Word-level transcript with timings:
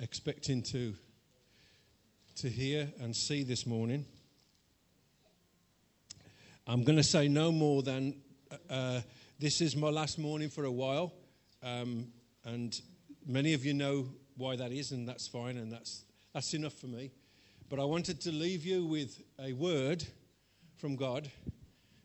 expecting 0.00 0.62
to, 0.62 0.94
to 2.36 2.48
hear 2.48 2.88
and 3.00 3.14
see 3.14 3.42
this 3.42 3.66
morning. 3.66 4.06
I'm 6.66 6.84
going 6.84 6.98
to 6.98 7.02
say 7.02 7.26
no 7.26 7.50
more 7.50 7.82
than 7.82 8.14
uh, 8.70 9.00
this 9.40 9.60
is 9.60 9.74
my 9.74 9.88
last 9.88 10.18
morning 10.18 10.50
for 10.50 10.64
a 10.64 10.70
while. 10.70 11.12
Um, 11.62 12.12
and 12.44 12.80
many 13.26 13.54
of 13.54 13.64
you 13.64 13.74
know 13.74 14.06
why 14.36 14.54
that 14.54 14.70
is, 14.70 14.92
and 14.92 15.08
that's 15.08 15.26
fine, 15.26 15.56
and 15.56 15.72
that's, 15.72 16.04
that's 16.32 16.54
enough 16.54 16.74
for 16.74 16.86
me. 16.86 17.10
But 17.68 17.80
I 17.80 17.84
wanted 17.84 18.20
to 18.20 18.30
leave 18.30 18.64
you 18.64 18.86
with 18.86 19.20
a 19.40 19.52
word 19.52 20.04
from 20.76 20.94
God, 20.94 21.28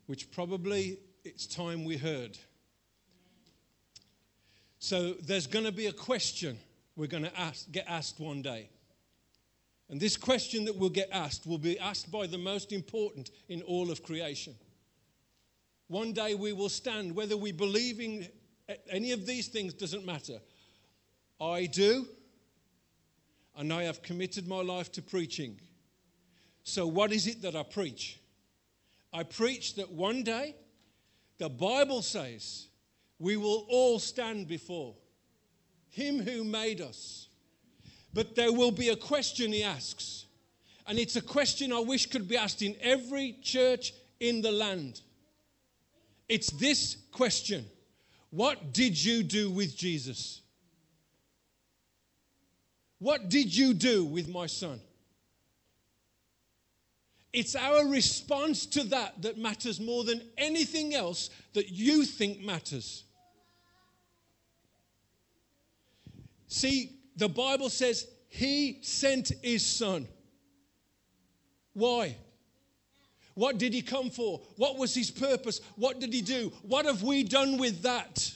which 0.07 0.31
probably 0.31 0.97
it's 1.23 1.45
time 1.45 1.85
we 1.85 1.97
heard. 1.97 2.37
So 4.79 5.13
there's 5.13 5.45
going 5.45 5.65
to 5.65 5.71
be 5.71 5.85
a 5.85 5.93
question 5.93 6.57
we're 6.95 7.07
going 7.07 7.23
to 7.23 7.39
ask, 7.39 7.71
get 7.71 7.85
asked 7.87 8.19
one 8.19 8.41
day. 8.41 8.69
And 9.89 9.99
this 9.99 10.17
question 10.17 10.65
that 10.65 10.75
we'll 10.75 10.89
get 10.89 11.09
asked 11.11 11.45
will 11.45 11.57
be 11.57 11.77
asked 11.79 12.11
by 12.11 12.27
the 12.27 12.37
most 12.37 12.71
important 12.71 13.31
in 13.49 13.61
all 13.63 13.91
of 13.91 14.03
creation. 14.03 14.55
One 15.87 16.13
day 16.13 16.35
we 16.35 16.53
will 16.53 16.69
stand, 16.69 17.15
whether 17.15 17.37
we 17.37 17.51
believe 17.51 17.99
in 17.99 18.27
any 18.89 19.11
of 19.11 19.25
these 19.25 19.47
things 19.47 19.73
doesn't 19.73 20.05
matter. 20.05 20.39
I 21.39 21.65
do, 21.65 22.07
and 23.57 23.71
I 23.71 23.83
have 23.83 24.01
committed 24.01 24.47
my 24.47 24.61
life 24.61 24.91
to 24.93 25.01
preaching. 25.01 25.59
So, 26.63 26.87
what 26.87 27.11
is 27.11 27.27
it 27.27 27.41
that 27.41 27.55
I 27.55 27.63
preach? 27.63 28.19
I 29.11 29.23
preach 29.23 29.75
that 29.75 29.91
one 29.91 30.23
day 30.23 30.55
the 31.37 31.49
Bible 31.49 32.01
says 32.01 32.67
we 33.19 33.37
will 33.37 33.65
all 33.69 33.99
stand 33.99 34.47
before 34.47 34.95
Him 35.93 36.19
who 36.19 36.43
made 36.43 36.81
us. 36.81 37.27
But 38.13 38.35
there 38.35 38.51
will 38.51 38.71
be 38.71 38.89
a 38.89 38.95
question 38.95 39.53
He 39.53 39.63
asks, 39.63 40.25
and 40.87 40.97
it's 40.97 41.15
a 41.15 41.21
question 41.21 41.71
I 41.71 41.79
wish 41.79 42.07
could 42.07 42.27
be 42.27 42.35
asked 42.35 42.63
in 42.63 42.75
every 42.81 43.37
church 43.41 43.93
in 44.19 44.41
the 44.41 44.51
land. 44.51 45.01
It's 46.27 46.49
this 46.51 46.97
question 47.11 47.65
What 48.31 48.73
did 48.73 49.01
you 49.01 49.21
do 49.21 49.51
with 49.51 49.77
Jesus? 49.77 50.41
What 52.97 53.29
did 53.29 53.55
you 53.55 53.73
do 53.75 54.03
with 54.03 54.27
my 54.27 54.47
son? 54.47 54.79
It's 57.33 57.55
our 57.55 57.85
response 57.85 58.65
to 58.67 58.83
that 58.85 59.21
that 59.21 59.37
matters 59.37 59.79
more 59.79 60.03
than 60.03 60.21
anything 60.37 60.95
else 60.95 61.29
that 61.53 61.69
you 61.69 62.03
think 62.05 62.39
matters. 62.41 63.03
See, 66.53 66.91
the 67.15 67.27
Bible 67.27 67.67
says 67.67 68.05
he 68.29 68.77
sent 68.83 69.31
his 69.41 69.65
son. 69.65 70.07
Why? 71.73 72.15
What 73.33 73.57
did 73.57 73.73
he 73.73 73.81
come 73.81 74.11
for? 74.11 74.39
What 74.57 74.77
was 74.77 74.93
his 74.93 75.09
purpose? 75.09 75.61
What 75.77 75.99
did 75.99 76.13
he 76.13 76.21
do? 76.21 76.53
What 76.61 76.85
have 76.85 77.01
we 77.01 77.23
done 77.23 77.57
with 77.57 77.81
that? 77.81 78.31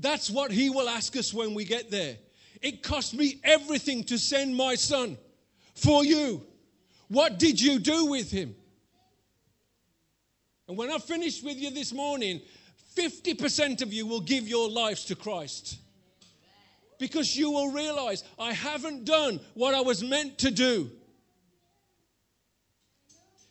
That's 0.00 0.28
what 0.28 0.52
he 0.52 0.68
will 0.68 0.86
ask 0.86 1.16
us 1.16 1.32
when 1.32 1.54
we 1.54 1.64
get 1.64 1.90
there. 1.90 2.18
It 2.60 2.82
cost 2.82 3.14
me 3.14 3.40
everything 3.42 4.04
to 4.04 4.18
send 4.18 4.54
my 4.54 4.74
son 4.74 5.16
for 5.74 6.04
you. 6.04 6.44
What 7.08 7.38
did 7.38 7.58
you 7.58 7.78
do 7.78 8.04
with 8.04 8.30
him? 8.30 8.54
And 10.68 10.76
when 10.76 10.90
I 10.90 10.98
finish 10.98 11.42
with 11.42 11.56
you 11.56 11.70
this 11.70 11.94
morning, 11.94 12.42
50% 12.94 13.80
of 13.80 13.94
you 13.94 14.06
will 14.06 14.20
give 14.20 14.46
your 14.46 14.68
lives 14.68 15.06
to 15.06 15.16
Christ. 15.16 15.78
Because 17.02 17.36
you 17.36 17.50
will 17.50 17.72
realize 17.72 18.22
I 18.38 18.52
haven't 18.52 19.04
done 19.04 19.40
what 19.54 19.74
I 19.74 19.80
was 19.80 20.04
meant 20.04 20.38
to 20.38 20.52
do. 20.52 20.88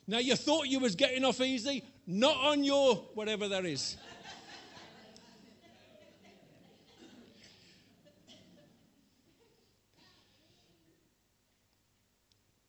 Now 0.08 0.20
you 0.20 0.38
thought 0.38 0.70
you 0.70 0.80
was 0.80 0.96
getting 0.96 1.26
off 1.26 1.42
easy, 1.42 1.84
not 2.08 2.38
on 2.38 2.64
your 2.64 2.96
whatever 3.14 3.50
that 3.50 3.66
is. 3.66 3.98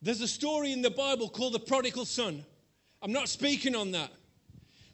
There's 0.02 0.20
a 0.20 0.26
story 0.26 0.72
in 0.72 0.82
the 0.82 0.90
Bible 0.90 1.28
called 1.28 1.52
the 1.52 1.60
prodigal 1.60 2.06
son. 2.06 2.44
I'm 3.00 3.12
not 3.12 3.28
speaking 3.28 3.76
on 3.76 3.92
that. 3.92 4.10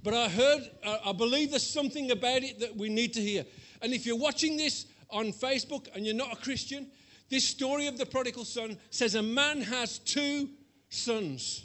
But 0.03 0.13
I 0.13 0.29
heard, 0.29 0.71
I 0.85 1.15
believe 1.15 1.49
there's 1.49 1.67
something 1.67 2.11
about 2.11 2.43
it 2.43 2.61
that 2.61 2.77
we 2.77 2.91
need 2.91 3.15
to 3.15 3.23
hear. 3.23 3.47
And 3.81 3.95
if 3.95 4.05
you're 4.05 4.17
watching 4.17 4.59
this 4.59 4.85
on 5.11 5.33
Facebook 5.33 5.89
and 5.95 6.05
you're 6.05 6.15
not 6.15 6.33
a 6.33 6.37
Christian, 6.37 6.89
this 7.29 7.45
story 7.45 7.87
of 7.87 7.99
the 7.99 8.07
prodigal 8.07 8.45
son 8.45 8.79
says 8.91 9.15
a 9.15 9.23
man 9.23 9.61
has 9.61 9.99
two 9.99 10.49
sons. 10.89 11.65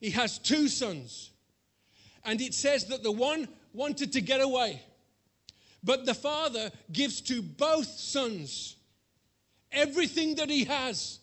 He 0.00 0.10
has 0.10 0.38
two 0.38 0.68
sons. 0.68 1.30
And 2.24 2.40
it 2.40 2.54
says 2.54 2.86
that 2.86 3.02
the 3.02 3.12
one 3.12 3.48
wanted 3.72 4.12
to 4.12 4.20
get 4.20 4.40
away, 4.40 4.82
but 5.84 6.06
the 6.06 6.14
father 6.14 6.70
gives 6.90 7.20
to 7.22 7.42
both 7.42 7.86
sons 7.86 8.76
everything 9.70 10.34
that 10.36 10.48
he 10.48 10.64
has 10.64 11.20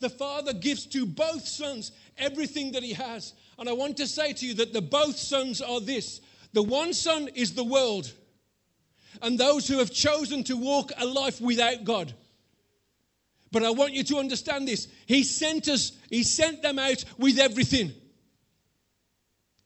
the 0.00 0.10
father 0.10 0.52
gives 0.52 0.86
to 0.86 1.06
both 1.06 1.46
sons 1.46 1.92
everything 2.18 2.72
that 2.72 2.82
he 2.82 2.92
has. 2.92 3.34
And 3.58 3.68
I 3.68 3.72
want 3.72 3.96
to 3.98 4.06
say 4.06 4.32
to 4.34 4.46
you 4.46 4.54
that 4.54 4.72
the 4.72 4.82
both 4.82 5.16
sons 5.16 5.62
are 5.62 5.80
this 5.80 6.20
the 6.52 6.62
one 6.62 6.92
son 6.92 7.28
is 7.34 7.54
the 7.54 7.64
world, 7.64 8.12
and 9.22 9.38
those 9.38 9.66
who 9.68 9.78
have 9.78 9.90
chosen 9.90 10.44
to 10.44 10.56
walk 10.56 10.92
a 10.96 11.06
life 11.06 11.40
without 11.40 11.84
God. 11.84 12.12
But 13.52 13.62
I 13.62 13.70
want 13.70 13.92
you 13.92 14.04
to 14.04 14.18
understand 14.18 14.66
this. 14.66 14.88
He 15.06 15.22
sent 15.22 15.68
us, 15.68 15.92
he 16.10 16.22
sent 16.22 16.62
them 16.62 16.78
out 16.78 17.04
with 17.18 17.38
everything. 17.38 17.92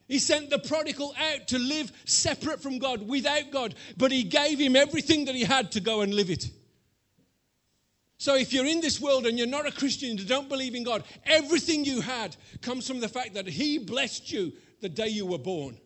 He 0.06 0.18
sent 0.18 0.50
the 0.50 0.58
prodigal 0.58 1.14
out 1.16 1.48
to 1.48 1.58
live 1.58 1.92
separate 2.04 2.60
from 2.60 2.78
God, 2.78 3.06
without 3.08 3.50
God, 3.52 3.76
but 3.96 4.10
he 4.10 4.24
gave 4.24 4.58
him 4.58 4.74
everything 4.74 5.26
that 5.26 5.36
he 5.36 5.44
had 5.44 5.72
to 5.72 5.80
go 5.80 6.00
and 6.00 6.12
live 6.12 6.30
it. 6.30 6.50
So 8.20 8.34
if 8.34 8.52
you're 8.52 8.66
in 8.66 8.82
this 8.82 9.00
world 9.00 9.26
and 9.26 9.38
you're 9.38 9.46
not 9.46 9.66
a 9.66 9.72
Christian, 9.72 10.18
you 10.18 10.24
don't 10.26 10.48
believe 10.48 10.74
in 10.74 10.84
God, 10.84 11.04
everything 11.24 11.86
you 11.86 12.02
had 12.02 12.36
comes 12.60 12.86
from 12.86 13.00
the 13.00 13.08
fact 13.08 13.32
that 13.32 13.46
He 13.46 13.78
blessed 13.78 14.30
you 14.30 14.52
the 14.82 14.90
day 14.90 15.08
you 15.08 15.24
were 15.24 15.38
born. 15.38 15.78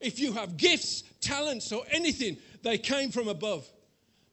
If 0.00 0.18
you 0.18 0.32
have 0.32 0.56
gifts, 0.56 1.02
talents, 1.20 1.72
or 1.72 1.84
anything, 1.90 2.38
they 2.62 2.78
came 2.78 3.10
from 3.10 3.28
above. 3.28 3.70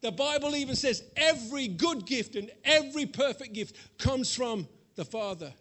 The 0.02 0.12
Bible 0.12 0.56
even 0.56 0.76
says 0.76 1.04
every 1.16 1.68
good 1.68 2.06
gift 2.06 2.36
and 2.36 2.52
every 2.64 3.06
perfect 3.06 3.54
gift 3.54 3.76
comes 3.98 4.34
from 4.34 4.68
the 4.96 5.06
Father. 5.06 5.54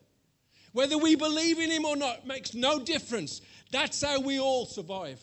Whether 0.72 0.98
we 0.98 1.16
believe 1.16 1.58
in 1.58 1.70
Him 1.70 1.84
or 1.84 1.96
not 1.96 2.26
makes 2.26 2.54
no 2.54 2.78
difference. 2.78 3.40
That's 3.72 4.02
how 4.02 4.20
we 4.20 4.38
all 4.38 4.66
survive. 4.66 5.20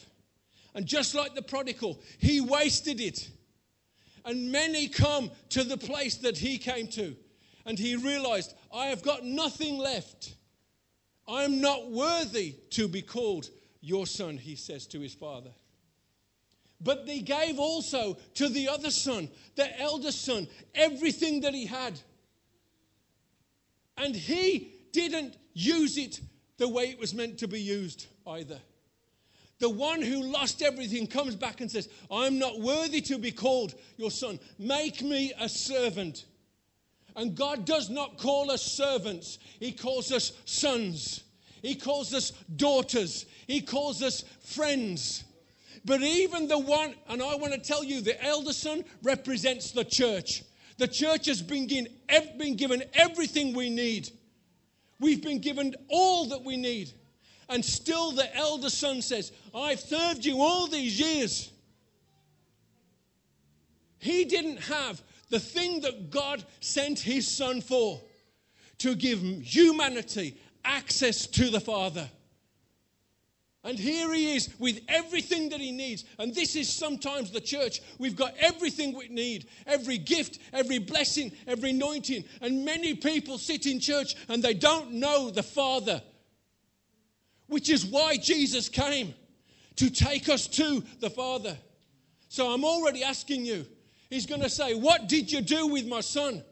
And 0.73 0.85
just 0.85 1.13
like 1.13 1.35
the 1.35 1.41
prodigal, 1.41 2.01
he 2.17 2.41
wasted 2.41 2.99
it. 2.99 3.29
And 4.25 4.51
many 4.51 4.87
come 4.87 5.29
to 5.49 5.63
the 5.63 5.77
place 5.77 6.15
that 6.17 6.37
he 6.37 6.57
came 6.57 6.87
to. 6.89 7.15
And 7.65 7.77
he 7.77 7.95
realized, 7.95 8.53
I 8.73 8.87
have 8.87 9.03
got 9.03 9.23
nothing 9.23 9.77
left. 9.77 10.33
I 11.27 11.43
am 11.43 11.61
not 11.61 11.91
worthy 11.91 12.55
to 12.71 12.87
be 12.87 13.01
called 13.01 13.49
your 13.83 14.07
son, 14.07 14.37
he 14.37 14.55
says 14.55 14.87
to 14.87 15.01
his 15.01 15.13
father. 15.13 15.51
But 16.79 17.05
they 17.05 17.19
gave 17.19 17.59
also 17.59 18.17
to 18.35 18.47
the 18.47 18.69
other 18.69 18.89
son, 18.89 19.29
the 19.55 19.79
eldest 19.79 20.23
son, 20.23 20.47
everything 20.73 21.41
that 21.41 21.53
he 21.53 21.65
had. 21.65 21.99
And 23.97 24.15
he 24.15 24.73
didn't 24.93 25.37
use 25.53 25.97
it 25.97 26.21
the 26.57 26.67
way 26.67 26.85
it 26.85 26.99
was 26.99 27.13
meant 27.13 27.37
to 27.39 27.47
be 27.47 27.61
used 27.61 28.07
either. 28.25 28.59
The 29.59 29.69
one 29.69 30.01
who 30.01 30.23
lost 30.23 30.61
everything 30.61 31.05
comes 31.05 31.35
back 31.35 31.59
and 31.61 31.69
says, 31.69 31.89
I'm 32.09 32.39
not 32.39 32.61
worthy 32.61 33.01
to 33.01 33.17
be 33.17 33.31
called 33.31 33.75
your 33.97 34.11
son. 34.11 34.39
Make 34.57 35.01
me 35.01 35.33
a 35.39 35.49
servant. 35.49 36.25
And 37.15 37.35
God 37.35 37.65
does 37.65 37.89
not 37.89 38.17
call 38.17 38.49
us 38.49 38.61
servants, 38.61 39.39
He 39.59 39.73
calls 39.73 40.11
us 40.11 40.31
sons. 40.45 41.23
He 41.63 41.75
calls 41.75 42.13
us 42.13 42.31
daughters. 42.55 43.25
He 43.47 43.61
calls 43.61 44.03
us 44.03 44.23
friends. 44.41 45.23
But 45.85 46.03
even 46.03 46.47
the 46.47 46.59
one, 46.59 46.93
and 47.07 47.23
I 47.23 47.35
want 47.35 47.53
to 47.53 47.59
tell 47.59 47.83
you, 47.83 48.01
the 48.01 48.21
elder 48.23 48.53
son 48.53 48.83
represents 49.01 49.71
the 49.71 49.85
church. 49.85 50.43
The 50.77 50.89
church 50.89 51.25
has 51.27 51.41
been 51.41 51.65
given, 51.67 52.83
everything 52.93 53.53
we 53.53 53.69
need. 53.69 54.09
We've 54.99 55.23
been 55.23 55.39
given 55.39 55.73
all 55.87 56.25
that 56.29 56.43
we 56.43 56.57
need. 56.57 56.91
And 57.47 57.63
still 57.63 58.11
the 58.11 58.35
elder 58.35 58.69
son 58.69 59.01
says, 59.01 59.31
I've 59.55 59.79
served 59.79 60.25
you 60.25 60.41
all 60.41 60.67
these 60.67 60.99
years. 60.99 61.49
He 63.99 64.25
didn't 64.25 64.57
have 64.57 65.01
the 65.29 65.39
thing 65.39 65.79
that 65.81 66.09
God 66.09 66.43
sent 66.59 66.99
his 66.99 67.25
son 67.25 67.61
for 67.61 68.01
to 68.79 68.95
give 68.95 69.21
humanity 69.21 70.37
access 70.65 71.27
to 71.27 71.49
the 71.49 71.59
Father. 71.59 72.09
And 73.65 73.79
here 73.79 74.13
he 74.13 74.35
is 74.35 74.49
with 74.59 74.81
everything 74.89 75.49
that 75.49 75.61
he 75.61 75.71
needs. 75.71 76.03
And 76.19 76.35
this 76.35 76.55
is 76.57 76.67
sometimes 76.67 77.31
the 77.31 77.39
church. 77.39 77.81
We've 77.97 78.15
got 78.15 78.35
everything 78.37 78.93
we 78.93 79.07
need 79.07 79.47
every 79.65 79.97
gift, 79.97 80.39
every 80.51 80.79
blessing, 80.79 81.31
every 81.47 81.69
anointing. 81.69 82.25
And 82.41 82.65
many 82.65 82.93
people 82.93 83.37
sit 83.37 83.65
in 83.65 83.79
church 83.79 84.15
and 84.27 84.43
they 84.43 84.53
don't 84.53 84.91
know 84.91 85.29
the 85.29 85.43
Father, 85.43 86.01
which 87.47 87.69
is 87.69 87.85
why 87.85 88.17
Jesus 88.17 88.67
came 88.67 89.13
to 89.77 89.89
take 89.89 90.27
us 90.27 90.45
to 90.47 90.83
the 90.99 91.09
Father. 91.09 91.57
So 92.27 92.51
I'm 92.51 92.65
already 92.65 93.03
asking 93.03 93.45
you, 93.45 93.65
he's 94.09 94.25
going 94.25 94.41
to 94.41 94.49
say, 94.49 94.73
What 94.73 95.07
did 95.07 95.31
you 95.31 95.39
do 95.39 95.67
with 95.67 95.87
my 95.87 96.01
son? 96.01 96.43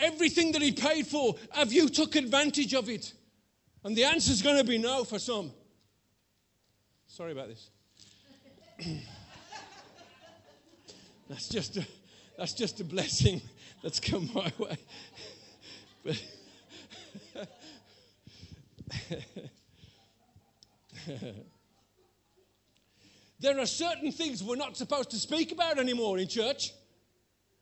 Everything 0.00 0.52
that 0.52 0.62
he 0.62 0.72
paid 0.72 1.06
for, 1.06 1.36
have 1.52 1.72
you 1.72 1.88
took 1.88 2.16
advantage 2.16 2.74
of 2.74 2.88
it? 2.88 3.12
And 3.84 3.96
the 3.96 4.04
answer 4.04 4.32
is 4.32 4.42
going 4.42 4.56
to 4.58 4.64
be 4.64 4.78
no 4.78 5.04
for 5.04 5.18
some. 5.18 5.52
Sorry 7.06 7.32
about 7.32 7.48
this. 7.48 7.70
that's 11.28 11.48
just 11.48 11.76
a, 11.76 11.86
that's 12.38 12.54
just 12.54 12.80
a 12.80 12.84
blessing 12.84 13.42
that's 13.82 14.00
come 14.00 14.30
my 14.34 14.52
way. 14.58 14.78
But 16.04 16.22
there 23.40 23.58
are 23.58 23.66
certain 23.66 24.12
things 24.12 24.42
we're 24.42 24.56
not 24.56 24.76
supposed 24.76 25.10
to 25.10 25.16
speak 25.16 25.52
about 25.52 25.78
anymore 25.78 26.18
in 26.18 26.28
church. 26.28 26.72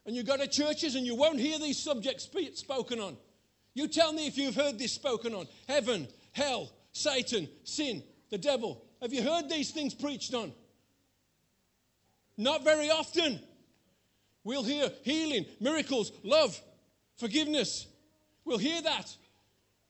And 0.08 0.16
you 0.16 0.22
go 0.22 0.38
to 0.38 0.46
churches 0.46 0.94
and 0.94 1.04
you 1.04 1.14
won't 1.14 1.38
hear 1.38 1.58
these 1.58 1.78
subjects 1.78 2.26
spoken 2.54 2.98
on. 2.98 3.18
You 3.74 3.86
tell 3.88 4.14
me 4.14 4.26
if 4.26 4.38
you've 4.38 4.54
heard 4.54 4.78
this 4.78 4.90
spoken 4.90 5.34
on 5.34 5.46
heaven, 5.68 6.08
hell, 6.32 6.72
Satan, 6.92 7.46
sin, 7.64 8.02
the 8.30 8.38
devil. 8.38 8.82
Have 9.02 9.12
you 9.12 9.22
heard 9.22 9.50
these 9.50 9.70
things 9.70 9.92
preached 9.92 10.32
on? 10.32 10.54
Not 12.38 12.64
very 12.64 12.88
often. 12.88 13.38
We'll 14.44 14.62
hear 14.62 14.90
healing, 15.02 15.44
miracles, 15.60 16.10
love, 16.22 16.58
forgiveness. 17.18 17.86
We'll 18.46 18.56
hear 18.56 18.80
that. 18.80 19.14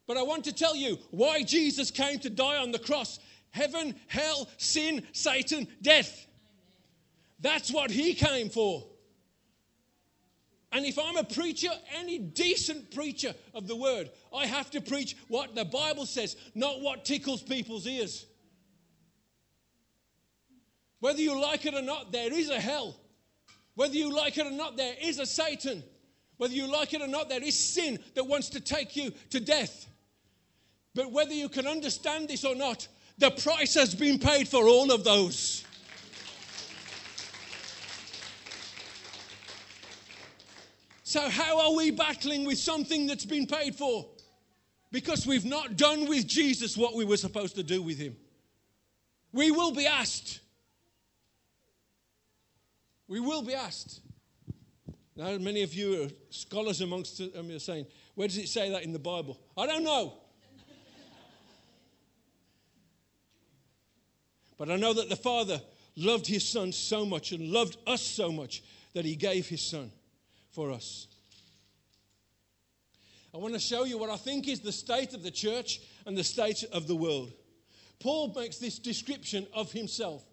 But 0.08 0.16
I 0.16 0.24
want 0.24 0.42
to 0.46 0.52
tell 0.52 0.74
you 0.74 0.98
why 1.12 1.44
Jesus 1.44 1.92
came 1.92 2.18
to 2.18 2.30
die 2.30 2.56
on 2.56 2.72
the 2.72 2.80
cross 2.80 3.20
heaven, 3.50 3.94
hell, 4.08 4.48
sin, 4.56 5.06
Satan, 5.12 5.68
death. 5.80 6.26
That's 7.38 7.70
what 7.72 7.92
he 7.92 8.14
came 8.14 8.50
for. 8.50 8.84
And 10.70 10.84
if 10.84 10.98
I'm 10.98 11.16
a 11.16 11.24
preacher, 11.24 11.70
any 11.96 12.18
decent 12.18 12.94
preacher 12.94 13.34
of 13.54 13.66
the 13.66 13.76
word, 13.76 14.10
I 14.34 14.46
have 14.46 14.70
to 14.72 14.80
preach 14.80 15.16
what 15.28 15.54
the 15.54 15.64
Bible 15.64 16.04
says, 16.04 16.36
not 16.54 16.80
what 16.80 17.04
tickles 17.04 17.42
people's 17.42 17.86
ears. 17.86 18.26
Whether 21.00 21.20
you 21.20 21.40
like 21.40 21.64
it 21.64 21.74
or 21.74 21.82
not, 21.82 22.12
there 22.12 22.32
is 22.32 22.50
a 22.50 22.60
hell. 22.60 22.96
Whether 23.76 23.94
you 23.94 24.14
like 24.14 24.36
it 24.36 24.46
or 24.46 24.50
not, 24.50 24.76
there 24.76 24.94
is 25.00 25.18
a 25.18 25.26
Satan. 25.26 25.82
Whether 26.36 26.54
you 26.54 26.66
like 26.66 26.92
it 26.92 27.00
or 27.00 27.06
not, 27.06 27.28
there 27.28 27.42
is 27.42 27.58
sin 27.58 27.98
that 28.14 28.26
wants 28.26 28.50
to 28.50 28.60
take 28.60 28.94
you 28.96 29.12
to 29.30 29.40
death. 29.40 29.86
But 30.94 31.12
whether 31.12 31.32
you 31.32 31.48
can 31.48 31.66
understand 31.66 32.28
this 32.28 32.44
or 32.44 32.54
not, 32.54 32.88
the 33.18 33.30
price 33.30 33.74
has 33.74 33.94
been 33.94 34.18
paid 34.18 34.48
for 34.48 34.66
all 34.66 34.90
of 34.92 35.04
those. 35.04 35.64
So, 41.08 41.26
how 41.30 41.58
are 41.58 41.74
we 41.74 41.90
battling 41.90 42.44
with 42.44 42.58
something 42.58 43.06
that's 43.06 43.24
been 43.24 43.46
paid 43.46 43.74
for? 43.74 44.06
Because 44.92 45.26
we've 45.26 45.46
not 45.46 45.74
done 45.78 46.06
with 46.06 46.26
Jesus 46.26 46.76
what 46.76 46.94
we 46.94 47.06
were 47.06 47.16
supposed 47.16 47.54
to 47.56 47.62
do 47.62 47.80
with 47.80 47.96
him. 47.96 48.14
We 49.32 49.50
will 49.50 49.72
be 49.72 49.86
asked. 49.86 50.40
We 53.08 53.20
will 53.20 53.40
be 53.40 53.54
asked. 53.54 54.02
Now, 55.16 55.38
many 55.38 55.62
of 55.62 55.72
you 55.72 56.02
are 56.02 56.08
scholars 56.28 56.82
amongst 56.82 57.22
um, 57.22 57.48
me 57.48 57.56
are 57.56 57.58
saying, 57.58 57.86
where 58.14 58.28
does 58.28 58.36
it 58.36 58.48
say 58.50 58.70
that 58.70 58.82
in 58.82 58.92
the 58.92 58.98
Bible? 58.98 59.40
I 59.56 59.64
don't 59.64 59.84
know. 59.84 60.12
but 64.58 64.70
I 64.70 64.76
know 64.76 64.92
that 64.92 65.08
the 65.08 65.16
Father 65.16 65.58
loved 65.96 66.26
his 66.26 66.46
Son 66.46 66.70
so 66.70 67.06
much 67.06 67.32
and 67.32 67.48
loved 67.48 67.78
us 67.86 68.02
so 68.02 68.30
much 68.30 68.62
that 68.92 69.06
he 69.06 69.16
gave 69.16 69.48
his 69.48 69.62
Son 69.62 69.90
for 70.58 70.72
us. 70.72 71.06
I 73.32 73.36
want 73.38 73.54
to 73.54 73.60
show 73.60 73.84
you 73.84 73.96
what 73.96 74.10
I 74.10 74.16
think 74.16 74.48
is 74.48 74.58
the 74.58 74.72
state 74.72 75.14
of 75.14 75.22
the 75.22 75.30
church 75.30 75.80
and 76.04 76.18
the 76.18 76.24
state 76.24 76.64
of 76.72 76.88
the 76.88 76.96
world. 76.96 77.32
Paul 78.00 78.32
makes 78.34 78.58
this 78.58 78.80
description 78.80 79.46
of 79.54 79.70
himself. 79.70 80.24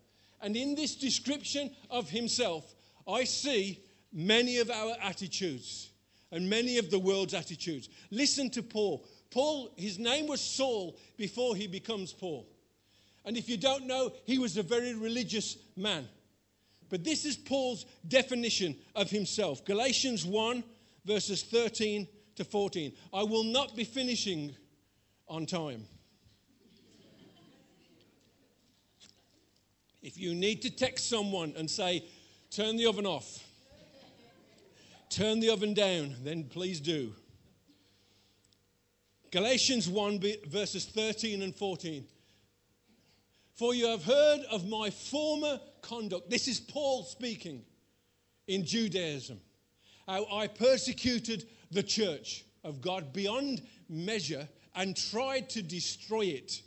And 0.42 0.56
in 0.56 0.74
this 0.74 0.96
description 0.96 1.70
of 1.92 2.10
himself, 2.10 2.74
I 3.08 3.26
see 3.26 3.84
many 4.12 4.58
of 4.58 4.72
our 4.72 4.96
attitudes 5.00 5.92
and 6.32 6.50
many 6.50 6.80
of 6.80 6.90
the 6.90 6.98
world's 6.98 7.36
attitudes. 7.36 7.90
Listen 8.10 8.50
to 8.50 8.64
Paul. 8.64 9.06
Paul, 9.30 9.70
his 9.78 10.00
name 10.00 10.26
was 10.26 10.42
Saul 10.42 10.98
before 11.18 11.56
he 11.56 11.68
becomes 11.68 12.14
Paul. 12.14 12.48
And 13.26 13.38
if 13.38 13.48
you 13.48 13.58
don't 13.58 13.86
know, 13.86 14.12
he 14.26 14.40
was 14.40 14.58
a 14.58 14.64
very 14.64 14.96
religious 14.96 15.56
man. 15.78 16.08
But 16.90 17.04
this 17.04 17.26
is 17.26 17.36
Paul's 17.36 17.86
definition 18.08 18.76
of 18.96 19.10
himself 19.10 19.66
Galatians 19.66 20.26
1, 20.26 20.64
verses 21.06 21.44
13 21.44 22.08
to 22.36 22.44
14. 22.44 22.94
I 23.14 23.24
will 23.24 23.44
not 23.44 23.76
be 23.76 23.84
finishing 23.84 24.56
on 25.28 25.46
time. 25.46 25.86
If 30.02 30.20
you 30.20 30.36
need 30.36 30.62
to 30.62 30.70
text 30.70 31.10
someone 31.10 31.54
and 31.58 31.70
say, 31.70 32.06
turn 32.52 32.78
the 32.78 32.86
oven 32.86 33.08
off, 33.08 33.44
turn 35.10 35.40
the 35.40 35.50
oven 35.50 35.74
down, 35.74 36.16
then 36.24 36.44
please 36.44 36.80
do. 36.80 37.14
Galatians 39.32 39.90
1, 39.90 40.22
verses 40.48 40.86
13 40.86 41.42
and 41.42 41.56
14. 41.56 42.06
For 43.56 43.74
you 43.74 43.88
have 43.88 44.04
heard 44.04 44.42
of 44.52 44.70
my 44.70 44.90
former 44.90 45.60
conduct. 45.86 46.30
This 46.30 46.48
is 46.48 46.60
Paul 46.60 47.04
speaking 47.04 47.64
in 48.48 48.66
Judaism. 48.66 49.40
How 50.08 50.26
I 50.32 50.48
persecuted 50.48 51.48
the 51.72 51.84
church 51.84 52.46
of 52.64 52.82
God 52.82 53.14
beyond 53.14 53.62
measure 53.90 54.48
and 54.76 54.96
tried 54.96 55.50
to 55.52 55.62
destroy 55.62 56.26
it. 56.26 56.62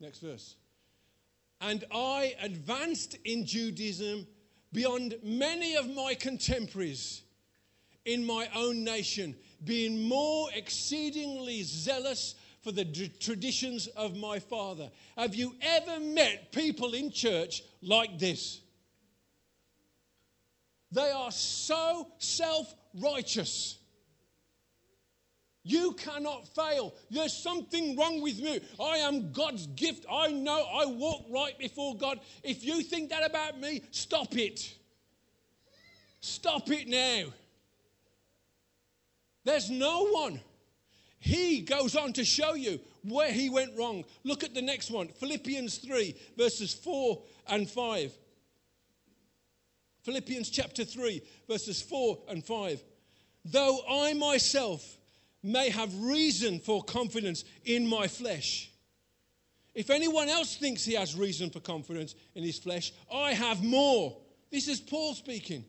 Next 0.00 0.20
verse. 0.20 0.56
And 1.60 1.84
I 1.92 2.34
advanced 2.40 3.16
in 3.24 3.46
Judaism 3.46 4.26
beyond 4.72 5.14
many 5.22 5.76
of 5.76 5.88
my 5.88 6.14
contemporaries 6.14 7.22
in 8.04 8.24
my 8.24 8.48
own 8.54 8.84
nation, 8.84 9.34
being 9.64 10.06
more 10.08 10.48
exceedingly 10.54 11.62
zealous 11.62 12.34
for 12.66 12.72
the 12.72 13.08
traditions 13.20 13.86
of 13.96 14.16
my 14.16 14.40
father. 14.40 14.90
Have 15.16 15.36
you 15.36 15.54
ever 15.62 16.00
met 16.00 16.50
people 16.50 16.94
in 16.94 17.12
church 17.12 17.62
like 17.80 18.18
this? 18.18 18.60
They 20.90 21.12
are 21.12 21.30
so 21.30 22.08
self 22.18 22.74
righteous. 22.92 23.78
You 25.62 25.92
cannot 25.92 26.48
fail. 26.56 26.92
There's 27.08 27.32
something 27.32 27.96
wrong 27.96 28.20
with 28.20 28.40
me. 28.40 28.58
I 28.80 28.96
am 28.96 29.30
God's 29.30 29.68
gift. 29.68 30.04
I 30.10 30.32
know 30.32 30.64
I 30.64 30.86
walk 30.86 31.26
right 31.30 31.56
before 31.60 31.96
God. 31.96 32.18
If 32.42 32.64
you 32.64 32.82
think 32.82 33.10
that 33.10 33.24
about 33.24 33.60
me, 33.60 33.82
stop 33.92 34.36
it. 34.36 34.74
Stop 36.20 36.68
it 36.72 36.88
now. 36.88 37.32
There's 39.44 39.70
no 39.70 40.08
one. 40.08 40.40
He 41.18 41.60
goes 41.60 41.96
on 41.96 42.12
to 42.14 42.24
show 42.24 42.54
you 42.54 42.80
where 43.02 43.32
he 43.32 43.50
went 43.50 43.76
wrong. 43.76 44.04
Look 44.24 44.44
at 44.44 44.54
the 44.54 44.62
next 44.62 44.90
one 44.90 45.08
Philippians 45.08 45.78
3, 45.78 46.14
verses 46.36 46.74
4 46.74 47.22
and 47.48 47.68
5. 47.68 48.12
Philippians 50.02 50.50
chapter 50.50 50.84
3, 50.84 51.20
verses 51.48 51.82
4 51.82 52.18
and 52.28 52.44
5. 52.44 52.80
Though 53.44 53.80
I 53.88 54.14
myself 54.14 54.98
may 55.42 55.70
have 55.70 55.92
reason 56.00 56.60
for 56.60 56.82
confidence 56.82 57.44
in 57.64 57.86
my 57.86 58.08
flesh. 58.08 58.70
If 59.74 59.90
anyone 59.90 60.28
else 60.28 60.56
thinks 60.56 60.84
he 60.84 60.94
has 60.94 61.14
reason 61.14 61.50
for 61.50 61.60
confidence 61.60 62.14
in 62.34 62.42
his 62.42 62.58
flesh, 62.58 62.92
I 63.12 63.34
have 63.34 63.62
more. 63.62 64.16
This 64.50 64.68
is 64.68 64.80
Paul 64.80 65.14
speaking. 65.14 65.64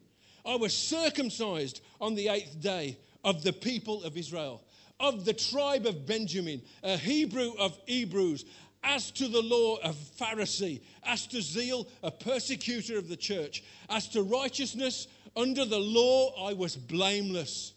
I 0.46 0.56
was 0.56 0.74
circumcised 0.74 1.82
on 2.00 2.16
the 2.16 2.30
eighth 2.30 2.62
day 2.62 2.98
of 3.24 3.44
the 3.44 3.54
people 3.54 4.04
of 4.04 4.16
Israel, 4.16 4.64
of 5.00 5.26
the 5.26 5.34
tribe 5.34 5.86
of 5.86 6.06
Benjamin, 6.06 6.62
a 6.84 6.98
Hebrew 6.98 7.54
of 7.58 7.78
Hebrews, 7.86 8.46
as 8.84 9.12
to 9.12 9.28
the 9.28 9.42
law, 9.42 9.78
a 9.84 9.90
Pharisee, 9.90 10.82
as 11.04 11.28
to 11.28 11.42
zeal, 11.42 11.88
a 12.04 12.12
persecutor 12.12 12.98
of 12.98 13.08
the 13.08 13.18
church, 13.18 13.64
as 13.90 14.08
to 14.10 14.24
righteousness, 14.24 15.08
under 15.36 15.66
the 15.66 15.80
law 15.80 16.48
I 16.48 16.54
was 16.54 16.76
blameless. 16.76 17.74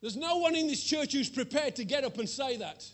There's 0.00 0.16
no 0.16 0.38
one 0.38 0.54
in 0.54 0.66
this 0.66 0.82
church 0.82 1.12
who's 1.12 1.28
prepared 1.28 1.76
to 1.76 1.84
get 1.84 2.04
up 2.04 2.18
and 2.18 2.28
say 2.28 2.56
that. 2.56 2.86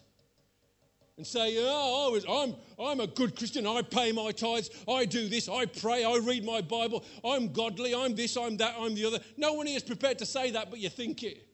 And 1.17 1.27
say, 1.27 1.57
oh, 1.59 2.09
I 2.09 2.13
was, 2.13 2.27
I'm, 2.29 2.55
I'm 2.79 3.01
a 3.01 3.07
good 3.07 3.37
Christian. 3.37 3.67
I 3.67 3.81
pay 3.81 4.13
my 4.13 4.33
tithes. 4.33 4.69
I 4.87 5.07
do 5.07 5.29
this. 5.29 5.49
I 5.49 5.65
pray. 5.65 6.05
I 6.05 6.19
read 6.19 6.45
my 6.45 6.61
Bible. 6.61 7.05
I'm 7.25 7.53
godly. 7.53 7.95
I'm 7.95 8.15
this. 8.15 8.37
I'm 8.37 8.59
that. 8.59 8.75
I'm 8.79 8.95
the 8.95 9.07
other. 9.07 9.21
No 9.39 9.55
one 9.55 9.67
is 9.67 9.83
prepared 9.83 10.19
to 10.19 10.27
say 10.27 10.51
that, 10.51 10.69
but 10.69 10.79
you 10.79 10.91
think 10.91 11.23
it. 11.23 11.47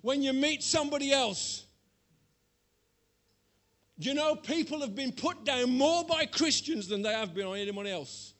When 0.00 0.22
you 0.22 0.32
meet 0.32 0.62
somebody 0.62 1.12
else, 1.12 1.64
you 3.96 4.14
know, 4.14 4.36
people 4.36 4.80
have 4.80 4.94
been 4.94 5.12
put 5.12 5.44
down 5.44 5.70
more 5.76 6.04
by 6.04 6.26
Christians 6.26 6.88
than 6.88 7.02
they 7.02 7.12
have 7.12 7.34
been 7.34 7.46
on 7.46 7.56
anyone 7.56 7.86
else. 7.86 8.34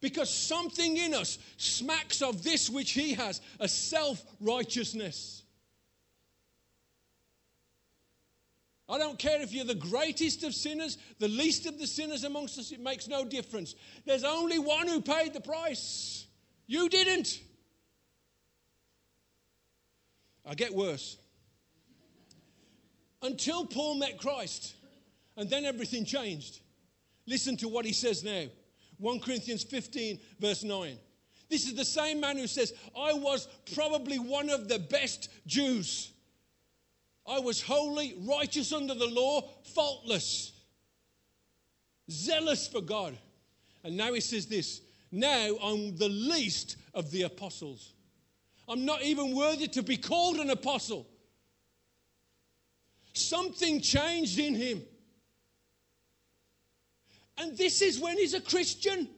Because 0.00 0.28
something 0.28 0.96
in 0.96 1.14
us 1.14 1.38
smacks 1.56 2.22
of 2.22 2.42
this 2.42 2.68
which 2.68 2.90
he 2.90 3.14
has 3.14 3.40
a 3.60 3.68
self 3.68 4.22
righteousness. 4.40 5.41
I 8.92 8.98
don't 8.98 9.18
care 9.18 9.40
if 9.40 9.54
you're 9.54 9.64
the 9.64 9.74
greatest 9.74 10.44
of 10.44 10.54
sinners, 10.54 10.98
the 11.18 11.26
least 11.26 11.64
of 11.64 11.78
the 11.78 11.86
sinners 11.86 12.24
amongst 12.24 12.58
us, 12.58 12.72
it 12.72 12.80
makes 12.80 13.08
no 13.08 13.24
difference. 13.24 13.74
There's 14.04 14.22
only 14.22 14.58
one 14.58 14.86
who 14.86 15.00
paid 15.00 15.32
the 15.32 15.40
price. 15.40 16.26
You 16.66 16.90
didn't. 16.90 17.40
I 20.44 20.54
get 20.54 20.74
worse. 20.74 21.16
Until 23.22 23.64
Paul 23.64 23.94
met 23.94 24.18
Christ, 24.18 24.74
and 25.38 25.48
then 25.48 25.64
everything 25.64 26.04
changed. 26.04 26.60
Listen 27.26 27.56
to 27.58 27.68
what 27.68 27.86
he 27.86 27.94
says 27.94 28.22
now 28.22 28.44
1 28.98 29.20
Corinthians 29.20 29.64
15, 29.64 30.20
verse 30.38 30.64
9. 30.64 30.98
This 31.48 31.66
is 31.66 31.74
the 31.74 31.84
same 31.84 32.20
man 32.20 32.36
who 32.36 32.46
says, 32.46 32.74
I 32.94 33.14
was 33.14 33.48
probably 33.74 34.18
one 34.18 34.50
of 34.50 34.68
the 34.68 34.78
best 34.78 35.30
Jews. 35.46 36.11
I 37.26 37.38
was 37.38 37.62
holy, 37.62 38.14
righteous 38.18 38.72
under 38.72 38.94
the 38.94 39.06
law, 39.06 39.48
faultless, 39.74 40.52
zealous 42.10 42.66
for 42.66 42.80
God. 42.80 43.16
And 43.84 43.96
now 43.96 44.12
he 44.12 44.20
says 44.20 44.46
this 44.46 44.80
now 45.10 45.56
I'm 45.62 45.96
the 45.96 46.08
least 46.08 46.76
of 46.94 47.10
the 47.10 47.22
apostles. 47.22 47.92
I'm 48.68 48.84
not 48.84 49.02
even 49.02 49.36
worthy 49.36 49.68
to 49.68 49.82
be 49.82 49.96
called 49.96 50.36
an 50.36 50.50
apostle. 50.50 51.06
Something 53.12 53.80
changed 53.80 54.38
in 54.38 54.54
him. 54.54 54.82
And 57.38 57.56
this 57.56 57.82
is 57.82 58.00
when 58.00 58.16
he's 58.16 58.34
a 58.34 58.40
Christian. 58.40 59.08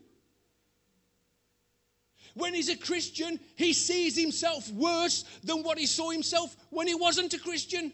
When 2.34 2.52
he's 2.52 2.68
a 2.68 2.76
Christian, 2.76 3.38
he 3.56 3.72
sees 3.72 4.16
himself 4.20 4.70
worse 4.72 5.24
than 5.44 5.62
what 5.62 5.78
he 5.78 5.86
saw 5.86 6.10
himself 6.10 6.56
when 6.70 6.86
he 6.86 6.94
wasn't 6.94 7.32
a 7.32 7.38
Christian. 7.38 7.92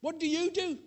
What 0.00 0.20
do 0.20 0.28
you 0.28 0.50
do? 0.50 0.78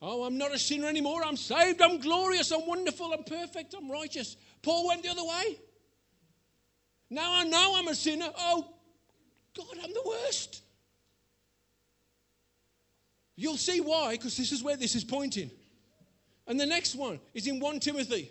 Oh, 0.00 0.24
I'm 0.24 0.38
not 0.38 0.54
a 0.54 0.58
sinner 0.58 0.88
anymore. 0.88 1.22
I'm 1.24 1.36
saved. 1.36 1.80
I'm 1.80 1.98
glorious. 1.98 2.50
I'm 2.50 2.66
wonderful. 2.66 3.12
I'm 3.12 3.24
perfect. 3.24 3.74
I'm 3.74 3.90
righteous. 3.90 4.36
Paul 4.62 4.88
went 4.88 5.02
the 5.02 5.10
other 5.10 5.24
way. 5.24 5.58
Now 7.10 7.32
I 7.34 7.44
know 7.44 7.74
I'm 7.76 7.88
a 7.88 7.94
sinner. 7.94 8.28
Oh, 8.36 8.66
God, 9.56 9.78
I'm 9.82 9.92
the 9.92 10.02
worst. 10.04 10.62
You'll 13.36 13.56
see 13.56 13.80
why, 13.80 14.12
because 14.12 14.36
this 14.36 14.52
is 14.52 14.62
where 14.62 14.76
this 14.76 14.94
is 14.94 15.04
pointing. 15.04 15.50
And 16.46 16.58
the 16.58 16.66
next 16.66 16.94
one 16.94 17.20
is 17.34 17.46
in 17.46 17.60
1 17.60 17.80
Timothy. 17.80 18.30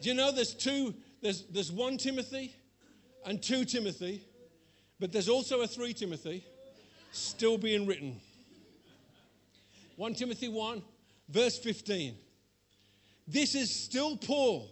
Do 0.00 0.08
you 0.08 0.14
know 0.14 0.32
there's 0.32 0.54
two, 0.54 0.94
there's, 1.20 1.44
there's 1.44 1.70
1 1.70 1.98
Timothy 1.98 2.54
and 3.26 3.42
2 3.42 3.64
Timothy, 3.66 4.22
but 4.98 5.12
there's 5.12 5.28
also 5.28 5.60
a 5.60 5.66
3 5.66 5.92
Timothy 5.92 6.44
still 7.12 7.58
being 7.58 7.86
written. 7.86 8.20
1 9.96 10.14
Timothy 10.14 10.48
1, 10.48 10.82
verse 11.28 11.58
15. 11.58 12.16
This 13.28 13.54
is 13.54 13.74
still 13.74 14.16
Paul. 14.16 14.70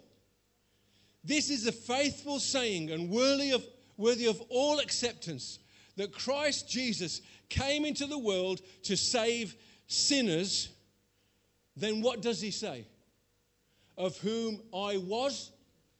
This 1.22 1.50
is 1.50 1.66
a 1.66 1.72
faithful 1.72 2.40
saying 2.40 2.90
and 2.90 3.10
worthy 3.10 3.50
of, 3.50 3.64
worthy 3.96 4.26
of 4.26 4.40
all 4.48 4.78
acceptance 4.78 5.58
that 5.96 6.12
Christ 6.12 6.68
Jesus 6.68 7.20
came 7.50 7.84
into 7.84 8.06
the 8.06 8.18
world 8.18 8.62
to 8.84 8.96
save 8.96 9.54
sinners, 9.88 10.70
then 11.76 12.00
what 12.00 12.22
does 12.22 12.40
he 12.40 12.50
say? 12.50 12.86
Of 13.98 14.16
whom 14.18 14.62
I 14.72 14.96
was 14.96 15.50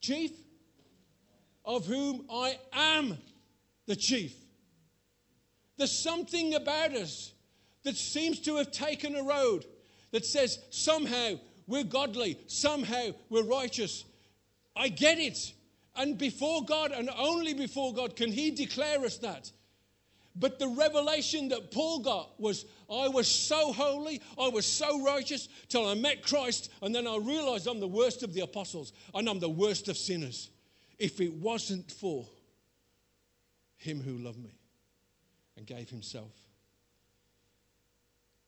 chief, 0.00 0.33
of 1.64 1.85
whom 1.85 2.25
I 2.33 2.59
am 2.73 3.19
the 3.87 3.97
chief. 3.97 4.35
There's 5.76 5.93
something 5.93 6.55
about 6.55 6.95
us 6.95 7.33
that 7.83 7.97
seems 7.97 8.40
to 8.40 8.57
have 8.57 8.71
taken 8.71 9.17
a 9.17 9.23
road 9.23 9.67
that 10.12 10.25
says 10.25 10.59
somehow 10.71 11.35
we're 11.67 11.85
godly, 11.85 12.38
somehow 12.47 13.09
we're 13.28 13.45
righteous. 13.45 14.05
I 14.75 14.88
get 14.88 15.19
it. 15.19 15.52
And 15.97 16.17
before 16.17 16.64
God, 16.64 16.93
and 16.93 17.11
only 17.19 17.52
before 17.52 17.93
God, 17.93 18.17
can 18.17 18.31
He 18.33 18.50
declare 18.50 19.05
us 19.05 19.19
that. 19.19 19.50
But 20.38 20.59
the 20.59 20.68
revelation 20.68 21.49
that 21.49 21.71
Paul 21.71 22.00
got 22.00 22.40
was 22.40 22.64
I 22.90 23.09
was 23.09 23.26
so 23.26 23.73
holy, 23.73 24.23
I 24.38 24.49
was 24.49 24.66
so 24.66 25.02
righteous 25.04 25.49
till 25.68 25.87
I 25.87 25.95
met 25.95 26.23
Christ, 26.23 26.71
and 26.80 26.95
then 26.95 27.07
I 27.07 27.16
realized 27.16 27.66
I'm 27.66 27.80
the 27.80 27.88
worst 27.88 28.23
of 28.23 28.33
the 28.35 28.42
apostles 28.42 28.92
and 29.14 29.28
I'm 29.28 29.40
the 29.40 29.49
worst 29.49 29.88
of 29.88 29.97
sinners. 29.97 30.50
If 30.99 31.21
it 31.21 31.33
wasn't 31.33 31.90
for 31.90 32.26
him 33.76 34.00
who 34.00 34.18
loved 34.18 34.38
me 34.38 34.59
and 35.57 35.66
gave 35.66 35.90
himself. 35.90 36.33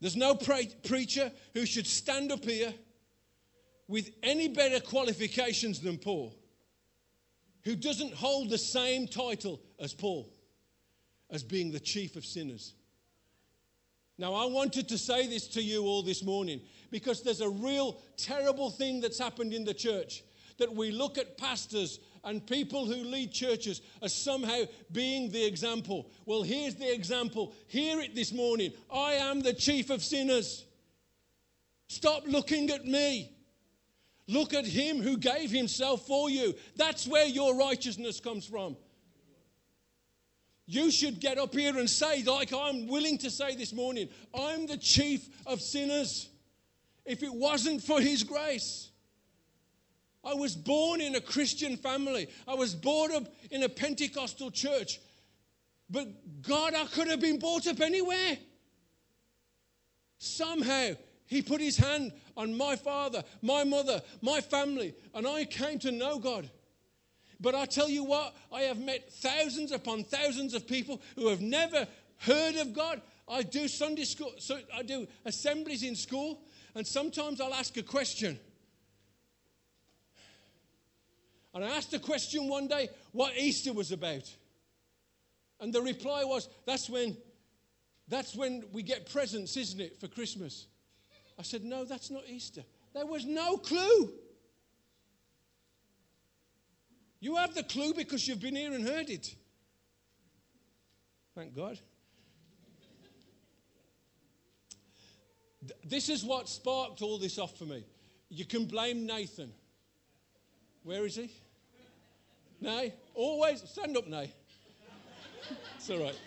There's 0.00 0.16
no 0.16 0.35
pre- 0.35 0.73
preacher 0.85 1.30
who 1.54 1.66
should 1.66 1.87
stand 1.87 2.32
up 2.32 2.44
here 2.44 2.73
with 3.87 4.11
any 4.23 4.49
better 4.49 4.80
qualifications 4.80 5.80
than 5.80 5.99
Paul 5.99 6.35
who 7.64 7.76
doesn't 7.76 8.14
hold 8.14 8.49
the 8.49 8.59
same 8.59 9.06
title 9.06 9.61
as 9.78 9.92
Paul 9.92 10.32
as 11.30 11.42
being 11.42 11.70
the 11.70 11.80
chief 11.80 12.16
of 12.16 12.25
sinners. 12.25 12.75
Now, 14.18 14.34
I 14.34 14.44
wanted 14.44 14.88
to 14.88 14.99
say 14.99 15.26
this 15.26 15.46
to 15.49 15.62
you 15.62 15.84
all 15.84 16.02
this 16.02 16.22
morning 16.22 16.60
because 16.90 17.22
there's 17.22 17.40
a 17.40 17.49
real 17.49 17.99
terrible 18.16 18.70
thing 18.70 19.00
that's 19.00 19.18
happened 19.18 19.54
in 19.54 19.64
the 19.64 19.72
church 19.72 20.22
that 20.58 20.75
we 20.75 20.90
look 20.90 21.16
at 21.16 21.38
pastors 21.38 22.00
and 22.22 22.46
people 22.46 22.84
who 22.84 22.96
lead 22.96 23.32
churches 23.32 23.80
as 24.02 24.12
somehow 24.12 24.64
being 24.92 25.30
the 25.30 25.42
example. 25.42 26.10
Well, 26.26 26.42
here's 26.42 26.75
the 26.75 26.92
example. 26.92 27.54
Hear 27.66 28.00
it 28.00 28.14
this 28.14 28.32
morning. 28.32 28.72
I 28.92 29.14
am 29.14 29.40
the 29.40 29.54
chief 29.54 29.88
of 29.88 30.04
sinners. 30.04 30.66
Stop 31.88 32.25
looking 32.26 32.70
at 32.70 32.84
me. 32.84 33.32
Look 34.28 34.52
at 34.52 34.66
him 34.66 35.00
who 35.00 35.16
gave 35.16 35.50
himself 35.50 36.06
for 36.06 36.28
you. 36.28 36.54
That's 36.76 37.08
where 37.08 37.26
your 37.26 37.56
righteousness 37.56 38.20
comes 38.20 38.44
from. 38.44 38.76
You 40.71 40.93
should 40.93 41.19
get 41.19 41.37
up 41.37 41.53
here 41.53 41.77
and 41.77 41.91
say, 41.91 42.23
like 42.23 42.53
I'm 42.53 42.87
willing 42.87 43.19
to 43.19 43.31
say 43.31 43.57
this 43.57 43.73
morning, 43.73 44.09
I'm 44.33 44.69
the 44.69 44.77
chief 44.77 45.29
of 45.45 45.61
sinners. 45.61 46.29
If 47.05 47.25
it 47.25 47.35
wasn't 47.35 47.83
for 47.83 48.00
His 48.00 48.23
grace, 48.23 48.89
I 50.23 50.35
was 50.35 50.55
born 50.55 51.00
in 51.00 51.17
a 51.17 51.21
Christian 51.21 51.77
family, 51.77 52.29
I 52.47 52.55
was 52.55 52.77
brought 52.77 53.11
up 53.11 53.25
in 53.50 53.65
a 53.65 53.69
Pentecostal 53.69 54.53
church. 54.53 55.00
But 55.91 56.07
God, 56.41 56.75
I 56.75 56.85
could 56.85 57.09
have 57.09 57.21
been 57.21 57.41
brought 57.41 57.67
up 57.67 57.81
anywhere. 57.81 58.39
Somehow, 60.19 60.91
He 61.27 61.43
put 61.43 61.61
His 61.61 61.79
hand 61.79 62.12
on 62.37 62.57
my 62.57 62.77
father, 62.77 63.25
my 63.43 63.65
mother, 63.65 64.03
my 64.23 64.41
family, 64.41 64.95
and 65.15 65.27
I 65.27 65.47
came 65.47 65.81
to 65.81 65.91
know 65.91 66.21
God. 66.21 66.49
But 67.40 67.54
I 67.54 67.64
tell 67.64 67.88
you 67.88 68.04
what, 68.04 68.35
I 68.52 68.62
have 68.62 68.78
met 68.78 69.11
thousands 69.11 69.73
upon 69.73 70.04
thousands 70.04 70.54
of 70.54 70.66
people 70.66 71.00
who 71.16 71.28
have 71.28 71.40
never 71.40 71.87
heard 72.18 72.56
of 72.56 72.73
God. 72.75 73.00
I 73.28 73.42
do 73.42 73.66
Sunday 73.68 74.04
school, 74.04 74.32
so 74.38 74.59
I 74.75 74.82
do 74.82 75.06
assemblies 75.25 75.82
in 75.82 75.97
school, 75.97 76.42
and 76.75 76.87
sometimes 76.87 77.40
I'll 77.40 77.54
ask 77.54 77.76
a 77.76 77.82
question. 77.82 78.38
And 81.54 81.64
I 81.64 81.68
asked 81.68 81.94
a 81.94 81.99
question 81.99 82.49
one 82.49 82.68
day 82.68 82.90
what 83.12 83.37
Easter 83.37 83.73
was 83.73 83.90
about. 83.90 84.30
And 85.61 85.73
the 85.73 85.82
reply 85.82 86.25
was, 86.25 86.49
that's 86.66 86.88
when 86.88 87.16
that's 88.11 88.35
when 88.35 88.64
we 88.73 88.82
get 88.82 89.11
presents, 89.11 89.56
isn't 89.56 89.80
it, 89.80 90.00
for 90.00 90.09
Christmas? 90.09 90.66
I 91.38 91.42
said, 91.42 91.64
No, 91.64 91.85
that's 91.85 92.11
not 92.11 92.25
Easter. 92.28 92.62
There 92.92 93.06
was 93.06 93.25
no 93.25 93.56
clue. 93.56 94.12
You 97.21 97.37
have 97.37 97.55
the 97.55 97.62
clue 97.62 97.93
because 97.95 98.27
you've 98.27 98.41
been 98.41 98.57
here 98.57 98.73
and 98.73 98.87
heard 98.87 99.11
it. 99.11 99.35
Thank 101.35 101.55
God. 101.55 101.79
This 105.85 106.09
is 106.09 106.25
what 106.25 106.49
sparked 106.49 107.03
all 107.03 107.19
this 107.19 107.39
off 107.39 107.59
for 107.59 107.65
me. 107.65 107.85
You 108.31 108.47
can 108.47 108.65
blame 108.65 109.07
Nathan. 109.07 109.53
Where 110.83 111.05
is 111.05 111.17
he? 111.17 111.31
Nay? 112.61 112.95
Always? 113.15 113.62
Stand 113.69 113.97
up, 113.97 114.07
nay. 114.07 114.33
It's 115.77 115.91
all 115.91 116.03
right. 116.03 116.19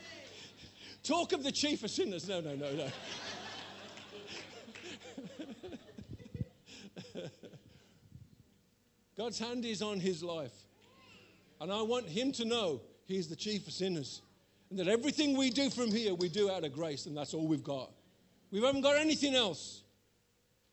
Talk 1.03 1.33
of 1.33 1.43
the 1.43 1.51
chief 1.51 1.83
of 1.83 1.89
sinners. 1.89 2.29
No, 2.29 2.39
no, 2.41 2.55
no, 2.55 2.71
no. 2.73 2.87
God's 9.17 9.39
hand 9.39 9.65
is 9.65 9.81
on 9.81 9.99
his 9.99 10.23
life. 10.23 10.62
And 11.63 11.71
I 11.71 11.81
want 11.81 12.09
him 12.09 12.33
to 12.33 12.43
know 12.43 12.81
he's 13.05 13.29
the 13.29 13.37
chief 13.37 13.65
of 13.67 13.71
sinners. 13.73 14.21
And 14.69 14.77
that 14.79 14.89
everything 14.89 15.37
we 15.37 15.49
do 15.49 15.69
from 15.69 15.91
here, 15.91 16.13
we 16.13 16.27
do 16.27 16.51
out 16.51 16.65
of 16.65 16.73
grace, 16.73 17.05
and 17.05 17.15
that's 17.15 17.33
all 17.33 17.47
we've 17.47 17.63
got. 17.63 17.89
We 18.51 18.61
haven't 18.61 18.81
got 18.81 18.97
anything 18.97 19.33
else. 19.33 19.81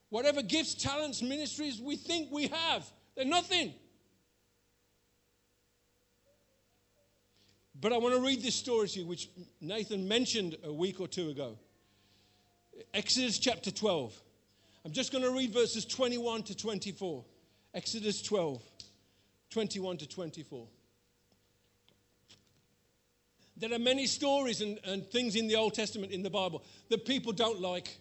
Whatever 0.08 0.42
gifts, 0.42 0.74
talents, 0.74 1.22
ministries 1.22 1.80
we 1.80 1.94
think 1.94 2.32
we 2.32 2.48
have, 2.48 2.84
they're 3.14 3.24
nothing. 3.24 3.72
But 7.80 7.92
I 7.92 7.98
want 7.98 8.16
to 8.16 8.20
read 8.20 8.42
this 8.42 8.56
story 8.56 8.88
to 8.88 8.98
you, 8.98 9.06
which 9.06 9.28
Nathan 9.60 10.08
mentioned 10.08 10.56
a 10.64 10.72
week 10.72 10.98
or 10.98 11.06
two 11.06 11.28
ago. 11.28 11.56
Exodus 12.92 13.38
chapter 13.38 13.70
12. 13.70 14.12
I'm 14.84 14.90
just 14.90 15.12
going 15.12 15.22
to 15.22 15.30
read 15.30 15.52
verses 15.52 15.84
21 15.84 16.42
to 16.42 16.56
24. 16.56 17.24
Exodus 17.74 18.22
12, 18.22 18.60
21 19.50 19.96
to 19.98 20.08
24. 20.08 20.66
There 23.60 23.72
are 23.74 23.78
many 23.78 24.06
stories 24.06 24.62
and, 24.62 24.80
and 24.84 25.06
things 25.10 25.36
in 25.36 25.46
the 25.46 25.56
Old 25.56 25.74
Testament 25.74 26.12
in 26.12 26.22
the 26.22 26.30
Bible 26.30 26.64
that 26.88 27.04
people 27.04 27.32
don't 27.32 27.60
like. 27.60 27.98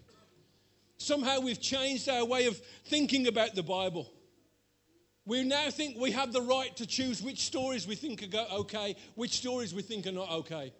Somehow 0.98 1.42
we've 1.42 1.60
changed 1.60 2.08
our 2.08 2.24
way 2.24 2.46
of 2.46 2.58
thinking 2.86 3.28
about 3.28 3.56
the 3.56 3.64
Bible. 3.64 4.10
We 5.26 5.44
now 5.44 5.70
think 5.70 5.98
we 5.98 6.12
have 6.12 6.32
the 6.32 6.42
right 6.42 6.76
to 6.78 6.88
choose 6.88 7.22
which 7.22 7.46
stories 7.46 7.86
we 7.86 7.96
think 7.96 8.34
are 8.34 8.58
okay, 8.60 8.96
which 9.16 9.34
stories 9.34 9.74
we 9.74 9.82
think 9.82 10.08
are 10.08 10.14
not 10.14 10.32
okay. 10.32 10.74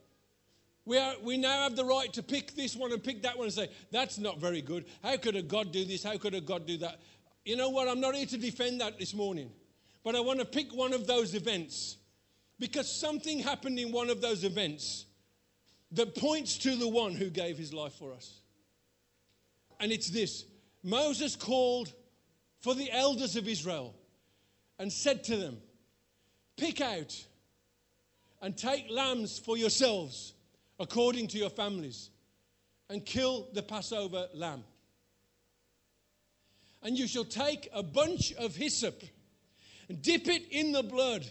We, 0.86 0.98
are, 0.98 1.14
we 1.22 1.38
now 1.38 1.64
have 1.64 1.76
the 1.76 1.86
right 1.86 2.12
to 2.14 2.24
pick 2.24 2.56
this 2.56 2.76
one 2.76 2.94
and 2.94 3.04
pick 3.04 3.22
that 3.24 3.38
one 3.38 3.46
and 3.46 3.54
say, 3.54 3.70
that's 3.92 4.18
not 4.18 4.40
very 4.40 4.62
good. 4.62 4.86
How 5.04 5.18
could 5.18 5.36
a 5.36 5.42
God 5.42 5.74
do 5.74 5.84
this? 5.84 6.04
How 6.04 6.18
could 6.18 6.34
a 6.34 6.42
God 6.42 6.66
do 6.66 6.78
that? 6.78 7.02
You 7.44 7.58
know 7.58 7.70
what? 7.70 7.90
I'm 7.90 8.00
not 8.00 8.16
here 8.16 8.26
to 8.28 8.38
defend 8.38 8.80
that 8.80 8.98
this 8.98 9.14
morning, 9.14 9.52
but 10.04 10.16
I 10.16 10.22
want 10.22 10.40
to 10.40 10.46
pick 10.46 10.74
one 10.74 10.94
of 10.94 11.06
those 11.06 11.36
events 11.36 11.98
because 12.60 12.92
something 12.92 13.40
happened 13.40 13.80
in 13.80 13.92
one 13.92 14.10
of 14.10 14.22
those 14.22 14.44
events 14.44 15.06
that 15.92 16.16
points 16.16 16.58
to 16.60 16.76
the 16.76 16.88
one 16.88 17.14
who 17.14 17.30
gave 17.30 17.58
his 17.58 17.74
life 17.74 17.94
for 17.94 18.14
us. 18.14 18.42
And 19.80 19.92
it's 19.92 20.10
this 20.10 20.46
Moses 20.84 21.36
called 21.36 21.94
for 22.60 22.76
the 22.76 22.92
elders 22.92 23.36
of 23.36 23.48
Israel 23.48 23.96
and 24.78 24.92
said 24.92 25.24
to 25.26 25.38
them, 25.38 25.58
Pick 26.58 26.82
out 26.82 27.26
and 28.42 28.56
take 28.56 28.90
lambs 28.90 29.40
for 29.40 29.58
yourselves 29.58 30.34
according 30.80 31.28
to 31.28 31.38
your 31.38 31.50
families 31.50 32.10
and 32.90 33.06
kill 33.06 33.48
the 33.54 33.64
Passover 33.64 34.28
lamb. 34.34 34.64
And 36.82 36.98
you 36.98 37.08
shall 37.08 37.26
take 37.26 37.70
a 37.74 37.84
bunch 37.84 38.34
of 38.34 38.56
hyssop 38.56 39.04
and 39.90 40.02
dip 40.02 40.28
it 40.28 40.48
in 40.50 40.72
the 40.72 40.84
blood, 40.84 41.26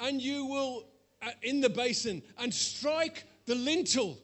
and 0.00 0.20
you 0.20 0.46
will, 0.46 0.86
uh, 1.22 1.30
in 1.42 1.60
the 1.60 1.70
basin, 1.70 2.22
and 2.38 2.52
strike 2.52 3.24
the 3.46 3.54
lintel 3.54 4.18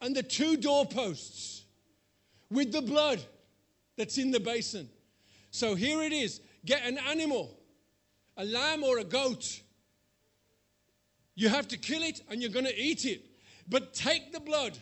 and 0.00 0.14
the 0.14 0.22
two 0.22 0.56
doorposts 0.56 1.64
with 2.50 2.72
the 2.72 2.82
blood 2.82 3.20
that's 3.96 4.18
in 4.18 4.30
the 4.30 4.40
basin. 4.40 4.88
So 5.50 5.74
here 5.74 6.02
it 6.02 6.12
is 6.12 6.40
get 6.64 6.84
an 6.84 6.98
animal, 6.98 7.56
a 8.36 8.44
lamb 8.44 8.84
or 8.84 8.98
a 8.98 9.04
goat. 9.04 9.60
You 11.34 11.48
have 11.48 11.68
to 11.68 11.78
kill 11.78 12.02
it 12.02 12.22
and 12.28 12.42
you're 12.42 12.50
going 12.50 12.66
to 12.66 12.78
eat 12.78 13.04
it. 13.04 13.26
But 13.68 13.94
take 13.94 14.32
the 14.32 14.40
blood 14.40 14.76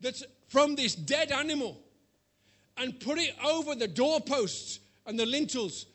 that's 0.00 0.24
from 0.48 0.74
this 0.74 0.94
dead 0.94 1.32
animal 1.32 1.78
and 2.76 2.98
put 3.00 3.18
it 3.18 3.34
over 3.44 3.74
the 3.74 3.88
doorposts 3.88 4.80
and 5.06 5.18
the 5.18 5.26
lintels 5.26 5.86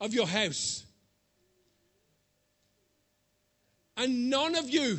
of 0.00 0.12
your 0.12 0.26
house. 0.26 0.84
And 4.00 4.30
none 4.30 4.54
of 4.54 4.70
you 4.70 4.98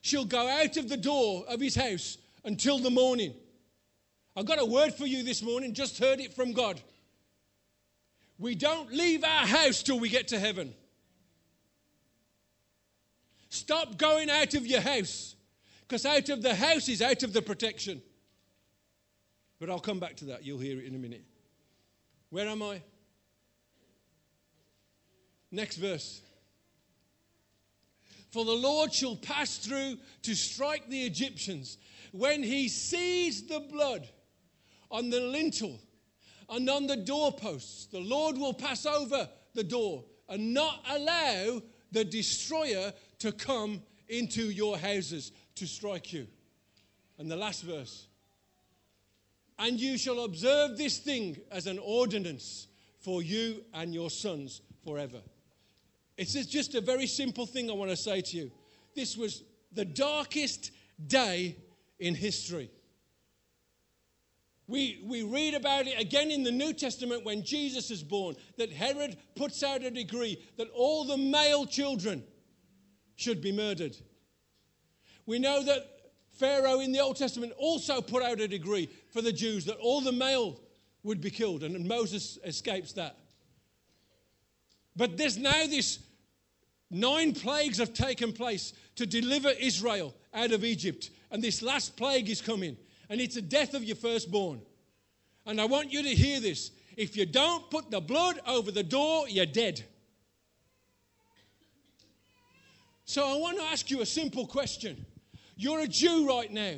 shall 0.00 0.24
go 0.24 0.48
out 0.48 0.78
of 0.78 0.88
the 0.88 0.96
door 0.96 1.44
of 1.46 1.60
his 1.60 1.74
house 1.74 2.16
until 2.42 2.78
the 2.78 2.88
morning. 2.88 3.34
I've 4.34 4.46
got 4.46 4.58
a 4.58 4.64
word 4.64 4.94
for 4.94 5.04
you 5.04 5.22
this 5.22 5.42
morning, 5.42 5.74
just 5.74 5.98
heard 5.98 6.20
it 6.20 6.32
from 6.32 6.52
God. 6.52 6.80
We 8.38 8.54
don't 8.54 8.90
leave 8.90 9.24
our 9.24 9.46
house 9.46 9.82
till 9.82 10.00
we 10.00 10.08
get 10.08 10.28
to 10.28 10.38
heaven. 10.38 10.72
Stop 13.50 13.98
going 13.98 14.30
out 14.30 14.54
of 14.54 14.66
your 14.66 14.80
house 14.80 15.36
because 15.82 16.06
out 16.06 16.30
of 16.30 16.40
the 16.40 16.54
house 16.54 16.88
is 16.88 17.02
out 17.02 17.24
of 17.24 17.34
the 17.34 17.42
protection. 17.42 18.00
But 19.60 19.68
I'll 19.68 19.80
come 19.80 20.00
back 20.00 20.16
to 20.16 20.24
that. 20.26 20.46
You'll 20.46 20.58
hear 20.60 20.78
it 20.78 20.86
in 20.86 20.94
a 20.94 20.98
minute. 20.98 21.24
Where 22.30 22.48
am 22.48 22.62
I? 22.62 22.80
Next 25.50 25.76
verse. 25.76 26.22
For 28.34 28.44
the 28.44 28.50
Lord 28.50 28.92
shall 28.92 29.14
pass 29.14 29.58
through 29.58 29.96
to 30.22 30.34
strike 30.34 30.90
the 30.90 31.02
Egyptians 31.02 31.78
when 32.10 32.42
he 32.42 32.66
sees 32.68 33.46
the 33.46 33.60
blood 33.60 34.08
on 34.90 35.08
the 35.08 35.20
lintel 35.20 35.78
and 36.50 36.68
on 36.68 36.88
the 36.88 36.96
doorposts. 36.96 37.86
The 37.86 38.00
Lord 38.00 38.36
will 38.36 38.52
pass 38.52 38.86
over 38.86 39.28
the 39.54 39.62
door 39.62 40.04
and 40.28 40.52
not 40.52 40.84
allow 40.90 41.62
the 41.92 42.04
destroyer 42.04 42.92
to 43.20 43.30
come 43.30 43.84
into 44.08 44.50
your 44.50 44.78
houses 44.78 45.30
to 45.54 45.64
strike 45.68 46.12
you. 46.12 46.26
And 47.18 47.30
the 47.30 47.36
last 47.36 47.62
verse. 47.62 48.08
And 49.60 49.78
you 49.78 49.96
shall 49.96 50.24
observe 50.24 50.76
this 50.76 50.98
thing 50.98 51.36
as 51.52 51.68
an 51.68 51.78
ordinance 51.78 52.66
for 52.98 53.22
you 53.22 53.62
and 53.72 53.94
your 53.94 54.10
sons 54.10 54.60
forever. 54.82 55.20
It's 56.16 56.32
just 56.32 56.74
a 56.74 56.80
very 56.80 57.06
simple 57.06 57.46
thing 57.46 57.70
I 57.70 57.74
want 57.74 57.90
to 57.90 57.96
say 57.96 58.20
to 58.20 58.36
you. 58.36 58.52
This 58.94 59.16
was 59.16 59.42
the 59.72 59.84
darkest 59.84 60.70
day 61.06 61.56
in 61.98 62.14
history. 62.14 62.70
We, 64.66 65.02
we 65.04 65.22
read 65.22 65.54
about 65.54 65.86
it 65.86 66.00
again 66.00 66.30
in 66.30 66.42
the 66.42 66.52
New 66.52 66.72
Testament 66.72 67.24
when 67.24 67.42
Jesus 67.42 67.90
is 67.90 68.02
born, 68.02 68.36
that 68.56 68.72
Herod 68.72 69.18
puts 69.34 69.62
out 69.62 69.82
a 69.82 69.90
decree 69.90 70.42
that 70.56 70.68
all 70.74 71.04
the 71.04 71.18
male 71.18 71.66
children 71.66 72.22
should 73.16 73.42
be 73.42 73.52
murdered. 73.52 73.96
We 75.26 75.38
know 75.38 75.62
that 75.64 75.86
Pharaoh 76.30 76.80
in 76.80 76.92
the 76.92 77.00
Old 77.00 77.16
Testament 77.16 77.52
also 77.58 78.00
put 78.00 78.22
out 78.22 78.40
a 78.40 78.48
decree 78.48 78.88
for 79.10 79.20
the 79.20 79.32
Jews 79.32 79.66
that 79.66 79.76
all 79.76 80.00
the 80.00 80.12
male 80.12 80.60
would 81.02 81.20
be 81.20 81.30
killed, 81.30 81.62
and 81.62 81.86
Moses 81.86 82.38
escapes 82.44 82.92
that. 82.94 83.18
But 84.96 85.16
there's 85.16 85.36
now 85.36 85.66
this 85.66 85.98
nine 86.90 87.32
plagues 87.32 87.78
have 87.78 87.94
taken 87.94 88.32
place 88.32 88.72
to 88.96 89.06
deliver 89.06 89.50
Israel 89.50 90.14
out 90.32 90.52
of 90.52 90.64
Egypt, 90.64 91.10
and 91.30 91.42
this 91.42 91.62
last 91.62 91.96
plague 91.96 92.28
is 92.28 92.40
coming 92.40 92.76
and 93.08 93.20
it's 93.20 93.34
the 93.34 93.42
death 93.42 93.74
of 93.74 93.84
your 93.84 93.96
firstborn. 93.96 94.60
And 95.46 95.60
I 95.60 95.66
want 95.66 95.92
you 95.92 96.02
to 96.02 96.08
hear 96.08 96.40
this. 96.40 96.70
If 96.96 97.16
you 97.16 97.26
don't 97.26 97.68
put 97.70 97.90
the 97.90 98.00
blood 98.00 98.40
over 98.46 98.70
the 98.70 98.82
door, 98.82 99.28
you're 99.28 99.46
dead. 99.46 99.84
So 103.04 103.26
I 103.26 103.36
want 103.36 103.58
to 103.58 103.64
ask 103.64 103.90
you 103.90 104.00
a 104.00 104.06
simple 104.06 104.46
question. 104.46 105.04
You're 105.56 105.80
a 105.80 105.86
Jew 105.86 106.26
right 106.26 106.50
now 106.50 106.74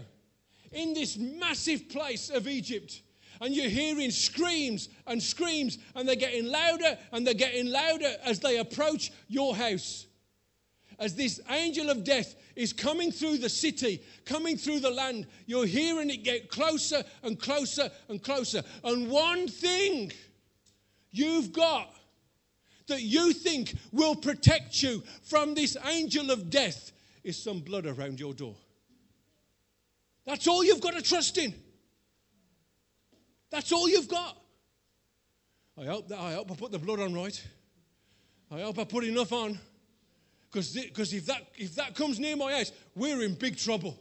in 0.72 0.94
this 0.94 1.16
massive 1.16 1.88
place 1.88 2.28
of 2.28 2.48
Egypt, 2.48 3.00
and 3.40 3.54
you're 3.54 3.68
hearing 3.68 4.10
screams 4.10 4.88
and 5.06 5.22
screams, 5.22 5.78
and 5.94 6.08
they're 6.08 6.16
getting 6.16 6.46
louder 6.46 6.98
and 7.12 7.26
they're 7.26 7.34
getting 7.34 7.70
louder 7.70 8.12
as 8.24 8.40
they 8.40 8.58
approach 8.58 9.12
your 9.28 9.54
house. 9.54 10.06
As 10.98 11.14
this 11.14 11.40
angel 11.50 11.90
of 11.90 12.04
death 12.04 12.34
is 12.56 12.72
coming 12.72 13.12
through 13.12 13.38
the 13.38 13.48
city, 13.48 14.02
coming 14.24 14.56
through 14.56 14.80
the 14.80 14.90
land. 14.90 15.26
You're 15.44 15.66
hearing 15.66 16.08
it 16.08 16.24
get 16.24 16.48
closer 16.48 17.04
and 17.22 17.38
closer 17.38 17.90
and 18.08 18.22
closer. 18.22 18.62
And 18.82 19.10
one 19.10 19.46
thing 19.46 20.10
you've 21.10 21.52
got 21.52 21.94
that 22.86 23.02
you 23.02 23.32
think 23.32 23.74
will 23.92 24.14
protect 24.14 24.82
you 24.82 25.02
from 25.22 25.54
this 25.54 25.76
angel 25.86 26.30
of 26.30 26.50
death 26.50 26.92
is 27.22 27.36
some 27.36 27.60
blood 27.60 27.84
around 27.84 28.18
your 28.18 28.32
door. 28.32 28.54
That's 30.24 30.46
all 30.46 30.64
you've 30.64 30.80
got 30.80 30.94
to 30.94 31.02
trust 31.02 31.36
in. 31.38 31.54
That's 33.56 33.72
all 33.72 33.88
you've 33.88 34.06
got. 34.08 34.36
I 35.80 35.86
hope 35.86 36.08
that 36.08 36.18
I 36.18 36.34
hope 36.34 36.52
I 36.52 36.54
put 36.56 36.72
the 36.72 36.78
blood 36.78 37.00
on 37.00 37.14
right. 37.14 37.42
I 38.50 38.60
hope 38.60 38.78
I 38.78 38.84
put 38.84 39.02
enough 39.02 39.32
on. 39.32 39.58
Because 40.52 40.76
if 40.76 41.24
that, 41.24 41.40
if 41.56 41.74
that 41.76 41.94
comes 41.94 42.20
near 42.20 42.36
my 42.36 42.52
eyes, 42.52 42.70
we're 42.94 43.22
in 43.22 43.32
big 43.32 43.56
trouble. 43.56 43.98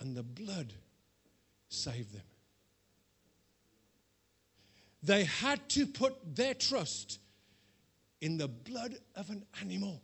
And 0.00 0.16
the 0.16 0.24
blood 0.24 0.72
saved 1.68 2.12
them. 2.12 2.26
They 5.04 5.22
had 5.22 5.68
to 5.68 5.86
put 5.86 6.34
their 6.34 6.54
trust 6.54 7.20
in 8.20 8.38
the 8.38 8.48
blood 8.48 8.96
of 9.14 9.30
an 9.30 9.44
animal. 9.60 10.02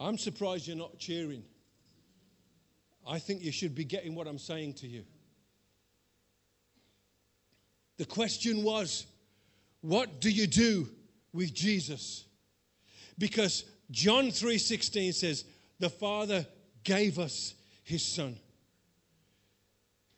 I'm 0.00 0.16
surprised 0.16 0.68
you're 0.68 0.76
not 0.78 0.98
cheering. 0.98 1.44
I 3.06 3.18
think 3.18 3.42
you 3.42 3.52
should 3.52 3.74
be 3.74 3.84
getting 3.84 4.14
what 4.14 4.26
I'm 4.26 4.38
saying 4.38 4.74
to 4.74 4.86
you. 4.86 5.04
The 7.96 8.04
question 8.06 8.62
was, 8.62 9.06
what 9.80 10.20
do 10.20 10.30
you 10.30 10.46
do 10.46 10.88
with 11.32 11.52
Jesus? 11.52 12.24
Because 13.18 13.64
John 13.90 14.30
3:16 14.30 15.12
says, 15.12 15.44
"The 15.78 15.90
Father 15.90 16.46
gave 16.84 17.18
us 17.18 17.54
his 17.82 18.02
son." 18.02 18.38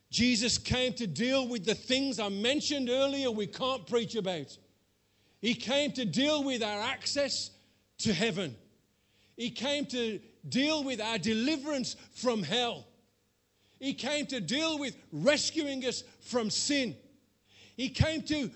Jesus 0.09 0.57
came 0.57 0.93
to 0.93 1.07
deal 1.07 1.47
with 1.47 1.65
the 1.65 1.75
things 1.75 2.19
I 2.19 2.29
mentioned 2.29 2.89
earlier 2.89 3.31
we 3.31 3.47
can't 3.47 3.85
preach 3.87 4.15
about. 4.15 4.57
He 5.41 5.55
came 5.55 5.91
to 5.93 6.05
deal 6.05 6.43
with 6.43 6.61
our 6.61 6.81
access 6.81 7.49
to 7.97 8.13
heaven. 8.13 8.55
He 9.35 9.49
came 9.49 9.85
to 9.87 10.21
deal 10.47 10.83
with 10.83 11.01
our 11.01 11.17
deliverance 11.17 11.95
from 12.13 12.43
hell. 12.43 12.85
He 13.79 13.93
came 13.93 14.25
to 14.27 14.39
deal 14.39 14.79
with 14.79 14.95
rescuing 15.11 15.85
us 15.85 16.03
from 16.21 16.49
sin. 16.49 16.95
He 17.75 17.89
came 17.89 18.21
to 18.23 18.49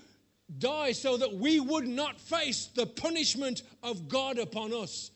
die 0.58 0.92
so 0.92 1.16
that 1.16 1.34
we 1.34 1.60
would 1.60 1.86
not 1.86 2.20
face 2.20 2.66
the 2.74 2.86
punishment 2.86 3.62
of 3.82 4.08
God 4.08 4.38
upon 4.38 4.72
us. 4.72 5.10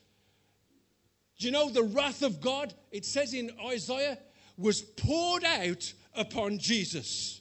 Do 1.38 1.46
you 1.46 1.52
know 1.52 1.70
the 1.70 1.82
wrath 1.82 2.22
of 2.22 2.40
God, 2.40 2.74
it 2.90 3.04
says 3.04 3.34
in 3.34 3.50
Isaiah, 3.66 4.18
was 4.58 4.82
poured 4.82 5.44
out 5.44 5.92
upon 6.14 6.58
Jesus. 6.58 7.40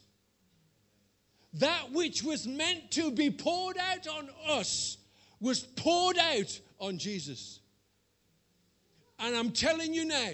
That 1.55 1.91
which 1.91 2.23
was 2.23 2.47
meant 2.47 2.91
to 2.91 3.11
be 3.11 3.29
poured 3.29 3.77
out 3.77 4.07
on 4.07 4.29
us 4.47 4.97
was 5.41 5.61
poured 5.61 6.17
out 6.17 6.59
on 6.79 6.97
Jesus. 6.97 7.60
And 9.21 9.35
I'm 9.35 9.51
telling 9.51 9.93
you 9.93 10.05
now, 10.05 10.31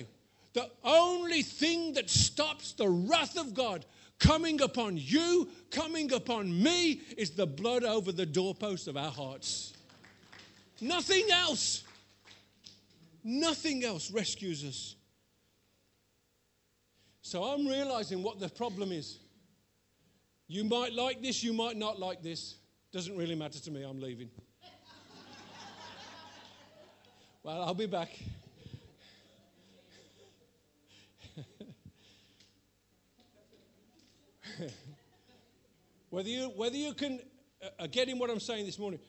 the 0.54 0.69
only 0.84 1.41
thing 1.41 1.93
that 1.93 2.10
stops 2.10 2.71
the 2.71 2.88
wrath 2.88 3.38
of 3.38 3.54
God 3.54 3.86
coming 4.17 4.62
upon 4.62 4.97
you, 4.97 5.50
coming 5.69 6.13
upon 6.13 6.63
me, 6.63 7.02
is 7.17 7.32
the 7.32 7.45
blood 7.45 7.84
over 7.84 8.12
the 8.12 8.26
doorpost 8.26 8.88
of 8.88 8.97
our 8.97 9.12
hearts. 9.12 9.73
Nothing 10.80 11.28
else. 11.32 11.84
Nothing 13.23 13.84
else 13.84 14.10
rescues 14.10 14.63
us. 14.63 14.95
So 17.21 17.43
I'm 17.43 17.67
realizing 17.67 18.23
what 18.23 18.39
the 18.39 18.47
problem 18.47 18.93
is. 18.93 19.19
You 20.47 20.63
might 20.63 20.93
like 20.93 21.21
this, 21.21 21.43
you 21.43 21.52
might 21.52 21.76
not 21.76 22.00
like 22.00 22.23
this. 22.23 22.56
Doesn't 22.93 23.17
really 23.17 23.36
matter 23.36 23.60
to 23.60 23.69
me, 23.69 23.84
I'm 23.84 24.00
leaving. 24.00 24.30
well, 27.43 27.63
I'll 27.63 27.73
be 27.73 27.86
back. 27.86 28.17
whether, 36.10 36.30
you, 36.30 36.52
whether 36.56 36.76
you 36.76 36.93
can 36.93 37.20
uh, 37.63 37.84
uh, 37.84 37.88
get 37.88 38.10
in 38.10 38.17
what 38.20 38.30
I'm 38.30 38.39
saying 38.39 38.65
this 38.65 38.80
morning, 38.80 39.00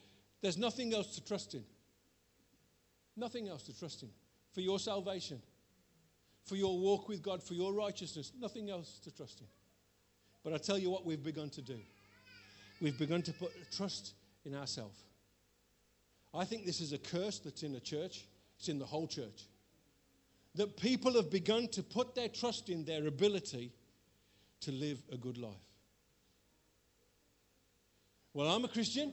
there's 0.41 0.59
nothing 0.59 0.95
else 0.95 1.15
to 1.17 1.25
trust 1.25 1.55
in. 1.55 1.65
Nothing 3.17 3.49
else 3.49 3.65
to 3.65 3.79
trust 3.79 4.03
in 4.03 4.11
for 4.53 4.61
your 4.61 4.79
salvation, 4.79 5.41
for 6.45 6.57
your 6.57 6.79
walk 6.79 7.09
with 7.09 7.23
God, 7.23 7.43
for 7.43 7.55
your 7.55 7.73
righteousness. 7.73 8.33
Nothing 8.39 8.71
else 8.71 8.99
to 9.05 9.15
trust 9.15 9.41
in. 9.41 9.47
But 10.45 10.53
I 10.53 10.59
tell 10.59 10.79
you 10.79 10.91
what 10.91 11.05
we've 11.05 11.23
begun 11.23 11.51
to 11.51 11.63
do. 11.63 11.79
We've 12.81 12.99
begun 12.99 13.23
to 13.23 13.33
put 13.33 13.53
trust 13.73 14.15
in 14.45 14.55
ourselves. 14.55 14.99
I 16.33 16.45
think 16.45 16.65
this 16.65 16.81
is 16.81 16.93
a 16.93 16.99
curse 16.99 17.39
that's 17.39 17.63
in 17.63 17.73
the 17.73 17.81
church, 17.81 18.27
it's 18.59 18.69
in 18.69 18.79
the 18.79 18.87
whole 18.87 19.07
church. 19.07 19.47
That 20.55 20.77
people 20.77 21.15
have 21.15 21.31
begun 21.31 21.69
to 21.69 21.83
put 21.83 22.15
their 22.15 22.29
trust 22.29 22.69
in 22.69 22.85
their 22.85 23.07
ability 23.07 23.73
to 24.61 24.73
live 24.73 25.03
a 25.13 25.17
good 25.17 25.39
life. 25.39 25.53
Well, 28.35 28.49
I'm 28.49 28.65
a 28.65 28.69
Christian 28.69 29.13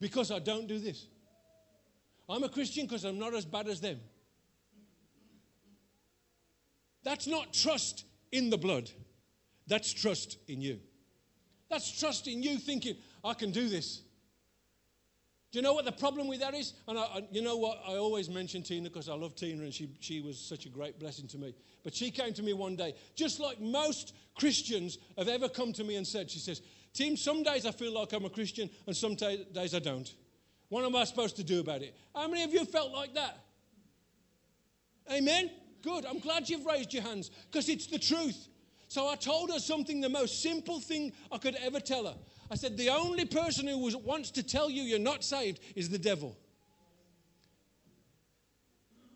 because 0.00 0.30
I 0.30 0.38
don't 0.38 0.66
do 0.66 0.78
this. 0.78 1.06
I'm 2.28 2.44
a 2.44 2.48
Christian 2.48 2.86
because 2.86 3.04
I'm 3.04 3.18
not 3.18 3.34
as 3.34 3.44
bad 3.44 3.68
as 3.68 3.80
them. 3.80 4.00
That's 7.02 7.26
not 7.26 7.52
trust 7.52 8.04
in 8.32 8.50
the 8.50 8.58
blood. 8.58 8.90
That's 9.66 9.92
trust 9.92 10.38
in 10.48 10.60
you. 10.60 10.80
That's 11.70 11.98
trust 11.98 12.26
in 12.26 12.42
you 12.42 12.58
thinking, 12.58 12.96
I 13.24 13.34
can 13.34 13.50
do 13.50 13.68
this. 13.68 14.02
Do 15.52 15.58
you 15.58 15.62
know 15.62 15.74
what 15.74 15.84
the 15.84 15.92
problem 15.92 16.26
with 16.26 16.40
that 16.40 16.54
is? 16.54 16.74
And 16.88 16.98
I, 16.98 17.02
I, 17.02 17.28
you 17.30 17.40
know 17.40 17.56
what? 17.56 17.80
I 17.86 17.92
always 17.92 18.28
mention 18.28 18.62
Tina 18.62 18.88
because 18.88 19.08
I 19.08 19.14
love 19.14 19.36
Tina 19.36 19.62
and 19.62 19.72
she, 19.72 19.88
she 20.00 20.20
was 20.20 20.38
such 20.38 20.66
a 20.66 20.68
great 20.68 20.98
blessing 20.98 21.28
to 21.28 21.38
me. 21.38 21.54
But 21.84 21.94
she 21.94 22.10
came 22.10 22.32
to 22.34 22.42
me 22.42 22.52
one 22.52 22.76
day, 22.76 22.94
just 23.14 23.38
like 23.38 23.60
most 23.60 24.14
Christians 24.36 24.98
have 25.16 25.28
ever 25.28 25.48
come 25.48 25.72
to 25.74 25.84
me 25.84 25.96
and 25.96 26.06
said, 26.06 26.30
She 26.30 26.40
says, 26.40 26.62
Tim, 26.92 27.16
some 27.16 27.42
days 27.42 27.64
I 27.64 27.70
feel 27.70 27.92
like 27.92 28.12
I'm 28.12 28.24
a 28.24 28.30
Christian 28.30 28.68
and 28.86 28.96
some 28.96 29.14
days 29.14 29.74
I 29.74 29.78
don't. 29.78 30.12
What 30.68 30.84
am 30.84 30.96
I 30.96 31.04
supposed 31.04 31.36
to 31.36 31.44
do 31.44 31.60
about 31.60 31.82
it? 31.82 31.94
How 32.14 32.26
many 32.26 32.42
of 32.42 32.52
you 32.52 32.64
felt 32.64 32.92
like 32.92 33.14
that? 33.14 33.38
Amen? 35.12 35.50
Good. 35.82 36.04
I'm 36.04 36.18
glad 36.18 36.48
you've 36.48 36.66
raised 36.66 36.92
your 36.92 37.04
hands 37.04 37.30
because 37.50 37.68
it's 37.68 37.86
the 37.86 37.98
truth. 37.98 38.48
So 38.88 39.08
I 39.08 39.16
told 39.16 39.50
her 39.52 39.58
something, 39.58 40.00
the 40.00 40.08
most 40.08 40.42
simple 40.42 40.80
thing 40.80 41.12
I 41.30 41.38
could 41.38 41.56
ever 41.56 41.80
tell 41.80 42.06
her. 42.06 42.14
I 42.50 42.54
said, 42.54 42.76
The 42.76 42.90
only 42.90 43.24
person 43.24 43.66
who 43.66 43.78
was, 43.78 43.96
wants 43.96 44.30
to 44.32 44.42
tell 44.42 44.70
you 44.70 44.82
you're 44.82 44.98
not 44.98 45.24
saved 45.24 45.60
is 45.74 45.88
the 45.88 45.98
devil. 45.98 46.36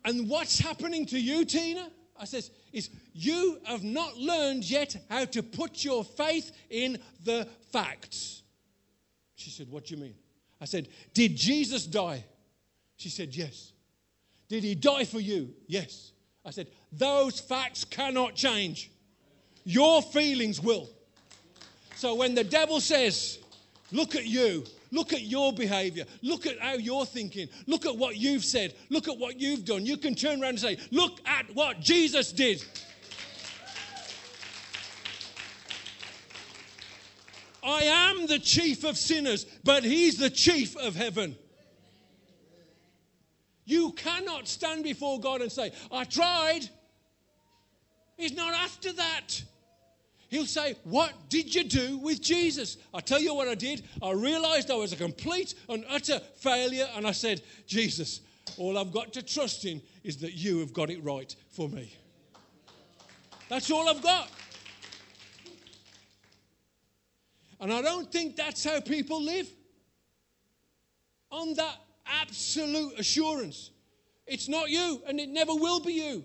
And 0.03 0.29
what's 0.29 0.59
happening 0.59 1.05
to 1.07 1.19
you, 1.19 1.45
Tina? 1.45 1.89
I 2.19 2.25
says, 2.25 2.51
is 2.71 2.89
you 3.13 3.59
have 3.65 3.83
not 3.83 4.17
learned 4.17 4.69
yet 4.69 4.95
how 5.09 5.25
to 5.25 5.41
put 5.41 5.83
your 5.83 6.03
faith 6.03 6.51
in 6.69 6.99
the 7.23 7.47
facts. 7.71 8.43
She 9.35 9.49
said, 9.49 9.69
What 9.69 9.85
do 9.85 9.95
you 9.95 10.01
mean? 10.01 10.15
I 10.59 10.65
said, 10.65 10.87
Did 11.13 11.35
Jesus 11.35 11.85
die? 11.85 12.23
She 12.97 13.09
said, 13.09 13.35
Yes. 13.35 13.73
Did 14.49 14.63
he 14.63 14.75
die 14.75 15.05
for 15.05 15.19
you? 15.19 15.53
Yes. 15.67 16.11
I 16.45 16.51
said, 16.51 16.67
Those 16.91 17.39
facts 17.39 17.83
cannot 17.83 18.35
change. 18.35 18.91
Your 19.63 20.01
feelings 20.01 20.61
will. 20.61 20.89
So 22.01 22.15
when 22.15 22.33
the 22.33 22.43
devil 22.43 22.81
says, 22.81 23.37
Look 23.91 24.15
at 24.15 24.25
you, 24.25 24.65
look 24.89 25.13
at 25.13 25.21
your 25.21 25.53
behavior, 25.53 26.05
look 26.23 26.47
at 26.47 26.57
how 26.57 26.73
you're 26.73 27.05
thinking, 27.05 27.47
look 27.67 27.85
at 27.85 27.95
what 27.95 28.15
you've 28.15 28.43
said, 28.43 28.73
look 28.89 29.07
at 29.07 29.19
what 29.19 29.39
you've 29.39 29.65
done, 29.65 29.85
you 29.85 29.97
can 29.97 30.15
turn 30.15 30.41
around 30.41 30.49
and 30.49 30.59
say, 30.59 30.77
Look 30.89 31.19
at 31.27 31.53
what 31.53 31.79
Jesus 31.79 32.31
did. 32.31 32.65
I 37.63 37.83
am 37.83 38.25
the 38.25 38.39
chief 38.39 38.83
of 38.83 38.97
sinners, 38.97 39.45
but 39.63 39.83
he's 39.83 40.17
the 40.17 40.31
chief 40.31 40.75
of 40.77 40.95
heaven. 40.95 41.35
You 43.65 43.91
cannot 43.91 44.47
stand 44.47 44.83
before 44.83 45.19
God 45.19 45.41
and 45.41 45.51
say, 45.51 45.71
I 45.91 46.05
tried. 46.05 46.61
He's 48.17 48.33
not 48.33 48.55
after 48.55 48.91
that. 48.93 49.43
He'll 50.31 50.45
say, 50.45 50.77
What 50.85 51.11
did 51.27 51.53
you 51.53 51.65
do 51.65 51.97
with 51.97 52.21
Jesus? 52.21 52.77
I 52.93 53.01
tell 53.01 53.19
you 53.19 53.35
what 53.35 53.49
I 53.49 53.55
did. 53.55 53.83
I 54.01 54.11
realized 54.11 54.71
I 54.71 54.75
was 54.75 54.93
a 54.93 54.95
complete 54.95 55.53
and 55.67 55.83
utter 55.89 56.19
failure, 56.37 56.87
and 56.95 57.05
I 57.05 57.11
said, 57.11 57.41
Jesus, 57.67 58.21
all 58.57 58.77
I've 58.77 58.93
got 58.93 59.11
to 59.13 59.21
trust 59.21 59.65
in 59.65 59.81
is 60.05 60.17
that 60.17 60.33
you 60.33 60.59
have 60.59 60.71
got 60.71 60.89
it 60.89 61.03
right 61.03 61.35
for 61.49 61.67
me. 61.67 61.93
That's 63.49 63.69
all 63.69 63.89
I've 63.89 64.01
got. 64.01 64.29
And 67.59 67.71
I 67.73 67.81
don't 67.81 68.09
think 68.09 68.37
that's 68.37 68.63
how 68.63 68.79
people 68.79 69.21
live. 69.21 69.49
On 71.29 71.53
that 71.55 71.75
absolute 72.05 72.97
assurance. 72.97 73.71
It's 74.25 74.47
not 74.47 74.69
you, 74.69 75.01
and 75.05 75.19
it 75.19 75.27
never 75.27 75.53
will 75.53 75.81
be 75.81 75.93
you. 75.93 76.23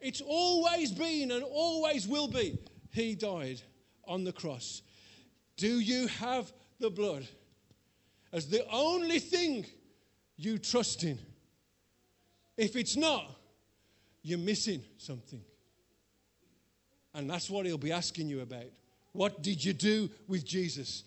It's 0.00 0.22
always 0.24 0.92
been 0.92 1.32
and 1.32 1.42
always 1.42 2.06
will 2.06 2.28
be 2.28 2.58
he 2.94 3.16
died 3.16 3.60
on 4.06 4.22
the 4.22 4.32
cross. 4.32 4.82
Do 5.56 5.80
you 5.80 6.06
have 6.06 6.52
the 6.78 6.90
blood 6.90 7.26
as 8.32 8.48
the 8.48 8.64
only 8.70 9.18
thing 9.18 9.66
you 10.36 10.58
trust 10.58 11.02
in? 11.02 11.18
If 12.56 12.76
it's 12.76 12.96
not, 12.96 13.28
you're 14.22 14.38
missing 14.38 14.80
something. 14.96 15.42
And 17.14 17.28
that's 17.28 17.50
what 17.50 17.66
he'll 17.66 17.78
be 17.78 17.90
asking 17.90 18.28
you 18.28 18.42
about. 18.42 18.66
What 19.10 19.42
did 19.42 19.64
you 19.64 19.72
do 19.72 20.08
with 20.28 20.44
Jesus? 20.44 21.02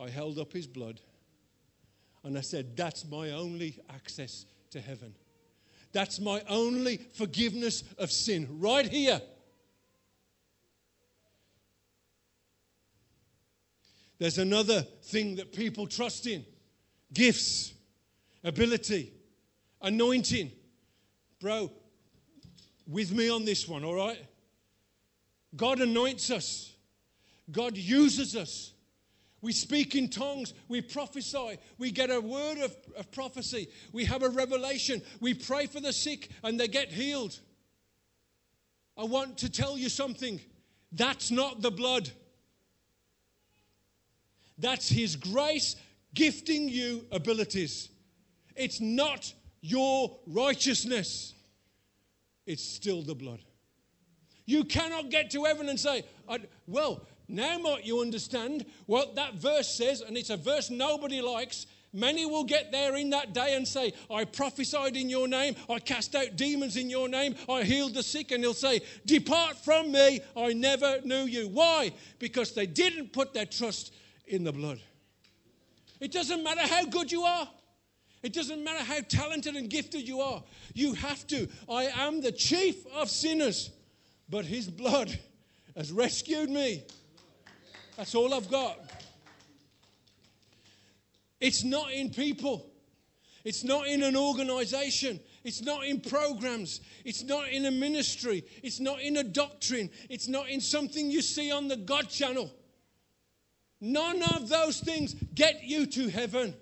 I 0.00 0.08
held 0.08 0.38
up 0.38 0.54
his 0.54 0.66
blood 0.66 1.00
and 2.24 2.38
I 2.38 2.40
said, 2.40 2.78
That's 2.78 3.04
my 3.10 3.32
only 3.32 3.78
access 3.90 4.46
to 4.70 4.80
heaven. 4.80 5.14
That's 5.92 6.18
my 6.18 6.42
only 6.48 6.96
forgiveness 7.12 7.84
of 7.98 8.10
sin 8.10 8.48
right 8.58 8.86
here. 8.86 9.20
There's 14.18 14.38
another 14.38 14.82
thing 14.82 15.36
that 15.36 15.52
people 15.52 15.86
trust 15.86 16.26
in 16.26 16.44
gifts, 17.12 17.74
ability, 18.42 19.12
anointing. 19.82 20.52
Bro, 21.40 21.70
with 22.86 23.12
me 23.12 23.28
on 23.28 23.44
this 23.44 23.68
one, 23.68 23.84
all 23.84 23.94
right? 23.94 24.18
God 25.54 25.80
anoints 25.80 26.30
us, 26.30 26.74
God 27.50 27.76
uses 27.76 28.36
us. 28.36 28.72
We 29.42 29.52
speak 29.52 29.94
in 29.94 30.08
tongues, 30.08 30.54
we 30.66 30.80
prophesy, 30.80 31.58
we 31.78 31.90
get 31.90 32.10
a 32.10 32.20
word 32.20 32.58
of, 32.58 32.74
of, 32.96 33.10
prophecy, 33.12 33.68
we 33.92 34.04
have 34.06 34.22
a 34.22 34.28
revelation, 34.28 35.02
we 35.20 35.34
pray 35.34 35.66
for 35.66 35.78
the 35.78 35.92
sick 35.92 36.30
and 36.42 36.58
they 36.58 36.68
get 36.68 36.88
healed. 36.88 37.38
I 38.96 39.04
want 39.04 39.38
to 39.38 39.50
tell 39.50 39.76
you 39.76 39.88
something 39.88 40.40
that's 40.90 41.30
not 41.30 41.60
the 41.60 41.70
blood, 41.70 42.10
that's 44.58 44.88
His 44.88 45.16
grace 45.16 45.76
gifting 46.14 46.68
you 46.68 47.04
abilities. 47.12 47.90
It's 48.54 48.80
not 48.80 49.32
your 49.60 50.16
righteousness, 50.26 51.34
it's 52.46 52.64
still 52.64 53.02
the 53.02 53.14
blood. 53.14 53.40
You 54.46 54.64
cannot 54.64 55.10
get 55.10 55.30
to 55.32 55.44
heaven 55.44 55.68
and 55.68 55.78
say, 55.78 56.04
Well, 56.66 57.04
now 57.28 57.58
might 57.58 57.84
you 57.84 58.00
understand 58.00 58.64
what 58.86 59.16
that 59.16 59.34
verse 59.34 59.68
says, 59.68 60.00
and 60.00 60.16
it's 60.16 60.30
a 60.30 60.36
verse 60.36 60.70
nobody 60.70 61.20
likes. 61.20 61.66
Many 61.92 62.26
will 62.26 62.44
get 62.44 62.72
there 62.72 62.94
in 62.96 63.10
that 63.10 63.32
day 63.32 63.56
and 63.56 63.66
say, 63.66 63.94
I 64.10 64.24
prophesied 64.26 64.96
in 64.96 65.08
your 65.08 65.26
name, 65.26 65.56
I 65.68 65.78
cast 65.78 66.14
out 66.14 66.36
demons 66.36 66.76
in 66.76 66.90
your 66.90 67.08
name, 67.08 67.34
I 67.48 67.62
healed 67.62 67.94
the 67.94 68.02
sick, 68.02 68.32
and 68.32 68.42
he'll 68.44 68.54
say, 68.54 68.82
Depart 69.06 69.56
from 69.64 69.92
me, 69.92 70.20
I 70.36 70.52
never 70.52 71.00
knew 71.04 71.24
you. 71.24 71.48
Why? 71.48 71.92
Because 72.18 72.52
they 72.52 72.66
didn't 72.66 73.12
put 73.12 73.32
their 73.32 73.46
trust 73.46 73.94
in 74.26 74.44
the 74.44 74.52
blood. 74.52 74.80
It 76.00 76.12
doesn't 76.12 76.42
matter 76.42 76.62
how 76.62 76.84
good 76.84 77.10
you 77.10 77.22
are. 77.22 77.48
It 78.22 78.32
doesn't 78.32 78.62
matter 78.64 78.82
how 78.82 79.00
talented 79.08 79.54
and 79.56 79.70
gifted 79.70 80.06
you 80.06 80.20
are. 80.20 80.42
You 80.74 80.94
have 80.94 81.26
to. 81.28 81.48
I 81.70 81.84
am 81.84 82.20
the 82.20 82.32
chief 82.32 82.86
of 82.94 83.08
sinners, 83.08 83.70
but 84.28 84.44
his 84.44 84.68
blood 84.68 85.16
has 85.76 85.92
rescued 85.92 86.50
me. 86.50 86.84
That's 87.96 88.14
all 88.14 88.34
I've 88.34 88.50
got. 88.50 88.78
It's 91.40 91.64
not 91.64 91.92
in 91.92 92.10
people. 92.10 92.66
It's 93.44 93.62
not 93.62 93.86
in 93.86 94.02
an 94.02 94.16
organization. 94.16 95.20
It's 95.44 95.62
not 95.62 95.86
in 95.86 96.00
programs. 96.00 96.80
It's 97.04 97.22
not 97.22 97.48
in 97.48 97.66
a 97.66 97.70
ministry. 97.70 98.42
It's 98.62 98.80
not 98.80 99.00
in 99.00 99.18
a 99.18 99.22
doctrine. 99.22 99.88
It's 100.10 100.26
not 100.26 100.48
in 100.48 100.60
something 100.60 101.10
you 101.10 101.22
see 101.22 101.52
on 101.52 101.68
the 101.68 101.76
God 101.76 102.08
channel. 102.08 102.50
None 103.80 104.22
of 104.34 104.48
those 104.48 104.80
things 104.80 105.14
get 105.34 105.64
you 105.64 105.86
to 105.86 106.08
heaven. 106.08 106.54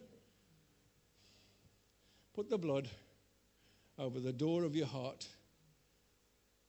Put 2.35 2.51
the 2.51 2.59
blood 2.59 2.89
over 3.99 4.19
the 4.19 4.33
door 4.33 4.65
of 4.65 4.75
your 4.75 4.87
heart, 4.87 5.29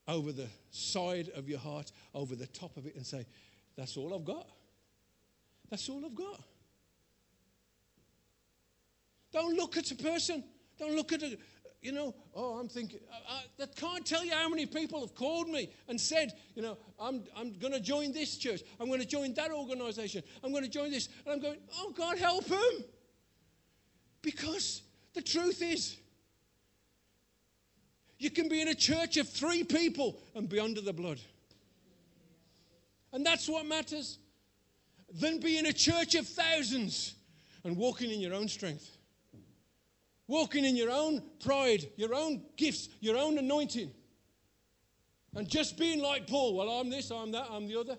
over 0.07 0.31
the 0.31 0.47
side 0.69 1.29
of 1.35 1.49
your 1.49 1.59
heart, 1.59 1.91
over 2.13 2.35
the 2.35 2.45
top 2.47 2.77
of 2.77 2.85
it, 2.85 2.95
and 2.95 3.05
say, 3.05 3.25
That's 3.75 3.97
all 3.97 4.13
I've 4.13 4.25
got. 4.25 4.47
That's 5.69 5.89
all 5.89 6.05
I've 6.05 6.15
got. 6.15 6.41
Don't 9.33 9.55
look 9.55 9.77
at 9.77 9.89
a 9.91 9.95
person. 9.95 10.43
Don't 10.77 10.95
look 10.95 11.11
at 11.11 11.23
a, 11.23 11.37
you 11.85 11.91
know, 11.91 12.15
oh, 12.33 12.57
I'm 12.57 12.67
thinking, 12.67 12.99
I, 13.29 13.43
I 13.61 13.65
can't 13.75 14.03
tell 14.03 14.25
you 14.25 14.33
how 14.33 14.49
many 14.49 14.65
people 14.65 15.01
have 15.01 15.13
called 15.13 15.47
me 15.47 15.69
and 15.87 16.01
said, 16.01 16.33
you 16.55 16.63
know, 16.63 16.79
I'm, 16.99 17.23
I'm 17.37 17.53
going 17.59 17.73
to 17.73 17.79
join 17.79 18.11
this 18.11 18.37
church. 18.37 18.61
I'm 18.79 18.87
going 18.87 19.01
to 19.01 19.05
join 19.05 19.35
that 19.35 19.51
organization. 19.51 20.23
I'm 20.43 20.51
going 20.51 20.63
to 20.63 20.69
join 20.69 20.89
this. 20.89 21.09
And 21.25 21.33
I'm 21.33 21.39
going, 21.39 21.59
oh, 21.77 21.93
God, 21.95 22.17
help 22.17 22.45
him. 22.45 22.83
Because 24.23 24.81
the 25.13 25.21
truth 25.21 25.61
is, 25.61 25.97
you 28.17 28.31
can 28.31 28.49
be 28.49 28.61
in 28.61 28.69
a 28.69 28.75
church 28.75 29.17
of 29.17 29.29
three 29.29 29.63
people 29.63 30.17
and 30.33 30.49
be 30.49 30.59
under 30.59 30.81
the 30.81 30.93
blood. 30.93 31.19
And 33.13 33.23
that's 33.23 33.47
what 33.47 33.63
matters 33.67 34.17
than 35.13 35.39
be 35.39 35.59
in 35.59 35.67
a 35.67 35.73
church 35.73 36.15
of 36.15 36.27
thousands 36.27 37.13
and 37.63 37.77
walking 37.77 38.09
in 38.09 38.19
your 38.19 38.33
own 38.33 38.47
strength. 38.47 38.97
Walking 40.27 40.65
in 40.65 40.75
your 40.75 40.89
own 40.89 41.21
pride, 41.39 41.85
your 41.97 42.15
own 42.15 42.43
gifts, 42.57 42.89
your 42.99 43.17
own 43.17 43.37
anointing. 43.37 43.91
And 45.35 45.47
just 45.47 45.77
being 45.77 46.01
like 46.01 46.27
Paul, 46.27 46.55
well, 46.55 46.69
I'm 46.69 46.89
this, 46.89 47.11
I'm 47.11 47.31
that, 47.33 47.47
I'm 47.51 47.67
the 47.67 47.79
other. 47.79 47.97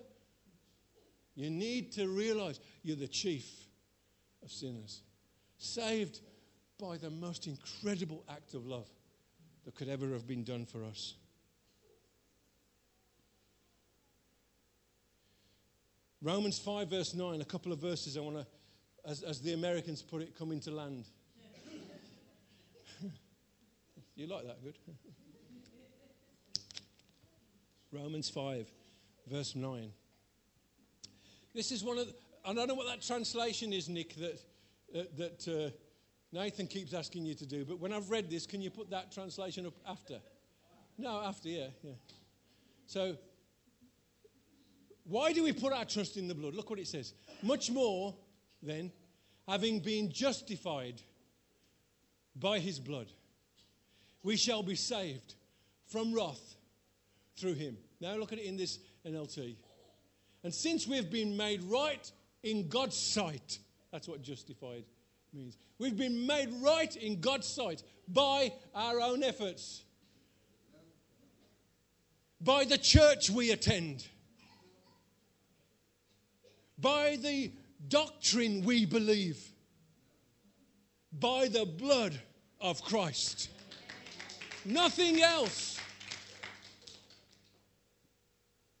You 1.35 1.49
need 1.49 1.91
to 1.93 2.07
realize 2.07 2.59
you're 2.83 2.95
the 2.95 3.07
chief 3.07 3.47
of 4.43 4.51
sinners, 4.51 5.03
saved 5.57 6.19
by 6.79 6.97
the 6.97 7.11
most 7.11 7.47
incredible 7.47 8.23
act 8.27 8.55
of 8.55 8.65
love 8.65 8.89
that 9.65 9.75
could 9.75 9.87
ever 9.87 10.09
have 10.09 10.27
been 10.27 10.43
done 10.43 10.65
for 10.65 10.83
us. 10.83 11.13
Romans 16.21 16.57
5, 16.57 16.89
verse 16.89 17.13
9, 17.13 17.41
a 17.41 17.45
couple 17.45 17.71
of 17.71 17.79
verses 17.79 18.17
I 18.17 18.21
want 18.21 18.37
to, 18.37 18.47
as, 19.05 19.21
as 19.21 19.39
the 19.39 19.53
Americans 19.53 20.01
put 20.01 20.21
it, 20.21 20.37
come 20.37 20.51
into 20.51 20.71
land. 20.71 21.05
You 24.17 24.27
like 24.27 24.45
that? 24.45 24.63
Good. 24.63 24.77
Romans 27.91 28.29
5, 28.29 28.67
verse 29.27 29.55
9. 29.55 29.91
This 31.53 31.71
is 31.71 31.83
one 31.83 31.97
of, 31.97 32.07
the, 32.07 32.13
I 32.45 32.53
don't 32.53 32.67
know 32.67 32.75
what 32.75 32.87
that 32.87 33.01
translation 33.01 33.73
is, 33.73 33.87
Nick, 33.87 34.15
that, 34.15 34.39
uh, 34.95 35.03
that 35.17 35.47
uh, 35.47 35.69
Nathan 36.31 36.67
keeps 36.67 36.93
asking 36.93 37.25
you 37.25 37.35
to 37.35 37.45
do, 37.45 37.63
but 37.63 37.79
when 37.79 37.93
I've 37.93 38.09
read 38.09 38.29
this, 38.29 38.45
can 38.45 38.61
you 38.61 38.69
put 38.69 38.89
that 38.89 39.11
translation 39.11 39.65
up 39.65 39.73
after? 39.87 40.19
No, 40.97 41.21
after, 41.23 41.49
yeah, 41.49 41.67
yeah. 41.83 41.93
So 42.87 43.17
why 45.07 45.31
do 45.31 45.43
we 45.43 45.53
put 45.53 45.71
our 45.73 45.85
trust 45.85 46.17
in 46.17 46.27
the 46.27 46.35
blood? 46.35 46.53
Look 46.53 46.69
what 46.69 46.79
it 46.79 46.87
says. 46.87 47.13
Much 47.41 47.71
more, 47.71 48.13
then, 48.61 48.91
having 49.47 49.79
been 49.79 50.11
justified 50.11 51.01
by 52.35 52.59
his 52.59 52.79
blood, 52.79 53.07
we 54.27 54.35
shall 54.35 54.61
be 54.61 54.75
saved 54.75 55.35
from 55.85 56.13
wrath 56.13 56.57
through 57.37 57.53
him. 57.53 57.77
Now 58.01 58.15
look 58.15 58.33
at 58.33 58.39
it 58.39 58.43
in 58.43 58.57
this 58.57 58.79
NLT. 59.05 59.55
And 60.43 60.53
since 60.53 60.85
we've 60.85 61.09
been 61.09 61.37
made 61.37 61.63
right 61.63 62.11
in 62.43 62.67
God's 62.67 62.97
sight, 62.97 63.59
that's 63.89 64.05
what 64.05 64.21
justified 64.21 64.83
means. 65.31 65.57
We've 65.79 65.95
been 65.95 66.27
made 66.27 66.49
right 66.61 66.93
in 66.97 67.21
God's 67.21 67.47
sight 67.47 67.83
by 68.05 68.51
our 68.75 68.99
own 68.99 69.23
efforts, 69.23 69.85
by 72.41 72.65
the 72.65 72.77
church 72.77 73.29
we 73.29 73.51
attend 73.51 74.05
by 76.77 77.17
the 77.21 77.49
doctrine 77.87 78.65
we 78.65 78.85
believe, 78.85 79.53
by 81.13 81.47
the 81.47 81.65
blood 81.65 82.19
of 82.59 82.83
Christ. 82.83 83.51
Nothing 84.67 85.21
else. 85.21 85.79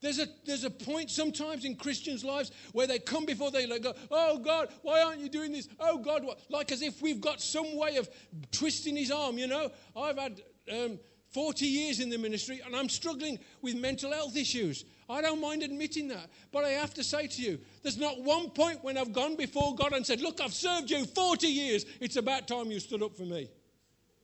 There's 0.01 0.19
a, 0.19 0.27
there's 0.45 0.65
a 0.65 0.69
point 0.69 1.09
sometimes 1.09 1.63
in 1.63 1.75
Christians' 1.75 2.25
lives 2.25 2.51
where 2.73 2.87
they 2.87 2.99
come 2.99 3.25
before 3.25 3.51
they 3.51 3.65
go, 3.79 3.93
Oh 4.11 4.37
God, 4.37 4.67
why 4.81 5.01
aren't 5.01 5.21
you 5.21 5.29
doing 5.29 5.53
this? 5.53 5.69
Oh 5.79 5.97
God, 5.97 6.25
what? 6.25 6.41
like 6.49 6.73
as 6.73 6.81
if 6.81 7.01
we've 7.01 7.21
got 7.21 7.41
some 7.41 7.77
way 7.77 7.95
of 7.95 8.09
twisting 8.51 8.97
his 8.97 9.11
arm, 9.11 9.37
you 9.37 9.47
know? 9.47 9.71
I've 9.95 10.17
had 10.17 10.41
um, 10.71 10.99
40 11.31 11.65
years 11.65 12.01
in 12.01 12.09
the 12.09 12.17
ministry 12.17 12.61
and 12.65 12.75
I'm 12.75 12.89
struggling 12.89 13.39
with 13.61 13.75
mental 13.75 14.11
health 14.11 14.35
issues. 14.35 14.83
I 15.09 15.21
don't 15.21 15.39
mind 15.39 15.63
admitting 15.63 16.09
that. 16.09 16.29
But 16.51 16.65
I 16.65 16.69
have 16.71 16.93
to 16.95 17.03
say 17.03 17.27
to 17.27 17.41
you, 17.41 17.59
there's 17.81 17.97
not 17.97 18.21
one 18.21 18.49
point 18.49 18.83
when 18.83 18.97
I've 18.97 19.13
gone 19.13 19.37
before 19.37 19.73
God 19.73 19.93
and 19.93 20.05
said, 20.05 20.19
Look, 20.19 20.41
I've 20.41 20.53
served 20.53 20.91
you 20.91 21.05
40 21.05 21.47
years. 21.47 21.85
It's 22.01 22.17
about 22.17 22.45
time 22.45 22.71
you 22.71 22.81
stood 22.81 23.01
up 23.01 23.15
for 23.15 23.23
me. 23.23 23.49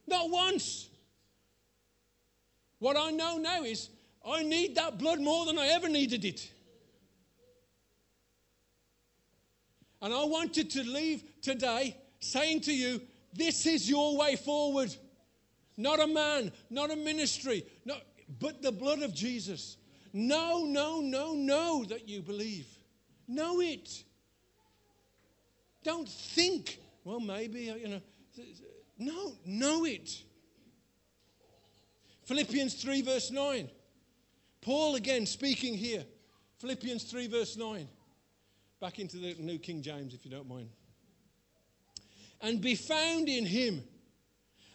Not 0.08 0.30
once. 0.30 0.90
What 2.84 2.98
I 2.98 3.12
know 3.12 3.38
now 3.38 3.64
is 3.64 3.88
I 4.28 4.44
need 4.44 4.76
that 4.76 4.98
blood 4.98 5.22
more 5.22 5.46
than 5.46 5.58
I 5.58 5.68
ever 5.68 5.88
needed 5.88 6.26
it. 6.26 6.52
And 10.02 10.14
I 10.14 10.26
wanted 10.26 10.70
to 10.72 10.84
leave 10.84 11.24
today 11.42 11.96
saying 12.20 12.60
to 12.64 12.74
you, 12.74 13.00
This 13.32 13.66
is 13.68 13.90
your 13.90 14.18
way 14.18 14.36
forward. 14.36 14.94
Not 15.78 16.02
a 16.02 16.08
man, 16.08 16.52
not 16.70 16.92
a 16.92 16.98
ministry, 16.98 17.66
not, 17.86 18.02
but 18.38 18.62
the 18.62 18.74
blood 18.74 19.02
of 19.02 19.14
Jesus. 19.14 19.78
No, 20.12 20.66
no, 20.66 21.00
no, 21.00 21.36
no 21.36 21.86
that 21.86 22.10
you 22.10 22.22
believe. 22.22 22.68
Know 23.30 23.62
it. 23.62 24.04
Don't 25.86 26.10
think, 26.10 26.80
well, 27.06 27.22
maybe, 27.22 27.74
you 27.82 27.88
know. 27.88 28.02
No, 29.00 29.36
know 29.46 29.86
it. 29.86 30.22
Philippians 32.26 32.76
3, 32.76 33.02
verse 33.02 33.32
9. 33.32 33.70
Paul 34.62 34.96
again 34.96 35.26
speaking 35.26 35.76
here. 35.76 36.04
Philippians 36.60 37.04
3, 37.04 37.28
verse 37.28 37.58
9. 37.58 37.88
Back 38.80 39.00
into 39.00 39.18
the 39.18 39.36
New 39.40 39.60
King 39.60 39.82
James, 39.82 40.14
if 40.14 40.26
you 40.26 40.32
don't 40.32 40.48
mind. 40.48 40.70
And 42.42 42.62
be 42.62 42.76
found 42.76 43.28
in 43.28 43.46
him, 43.46 43.84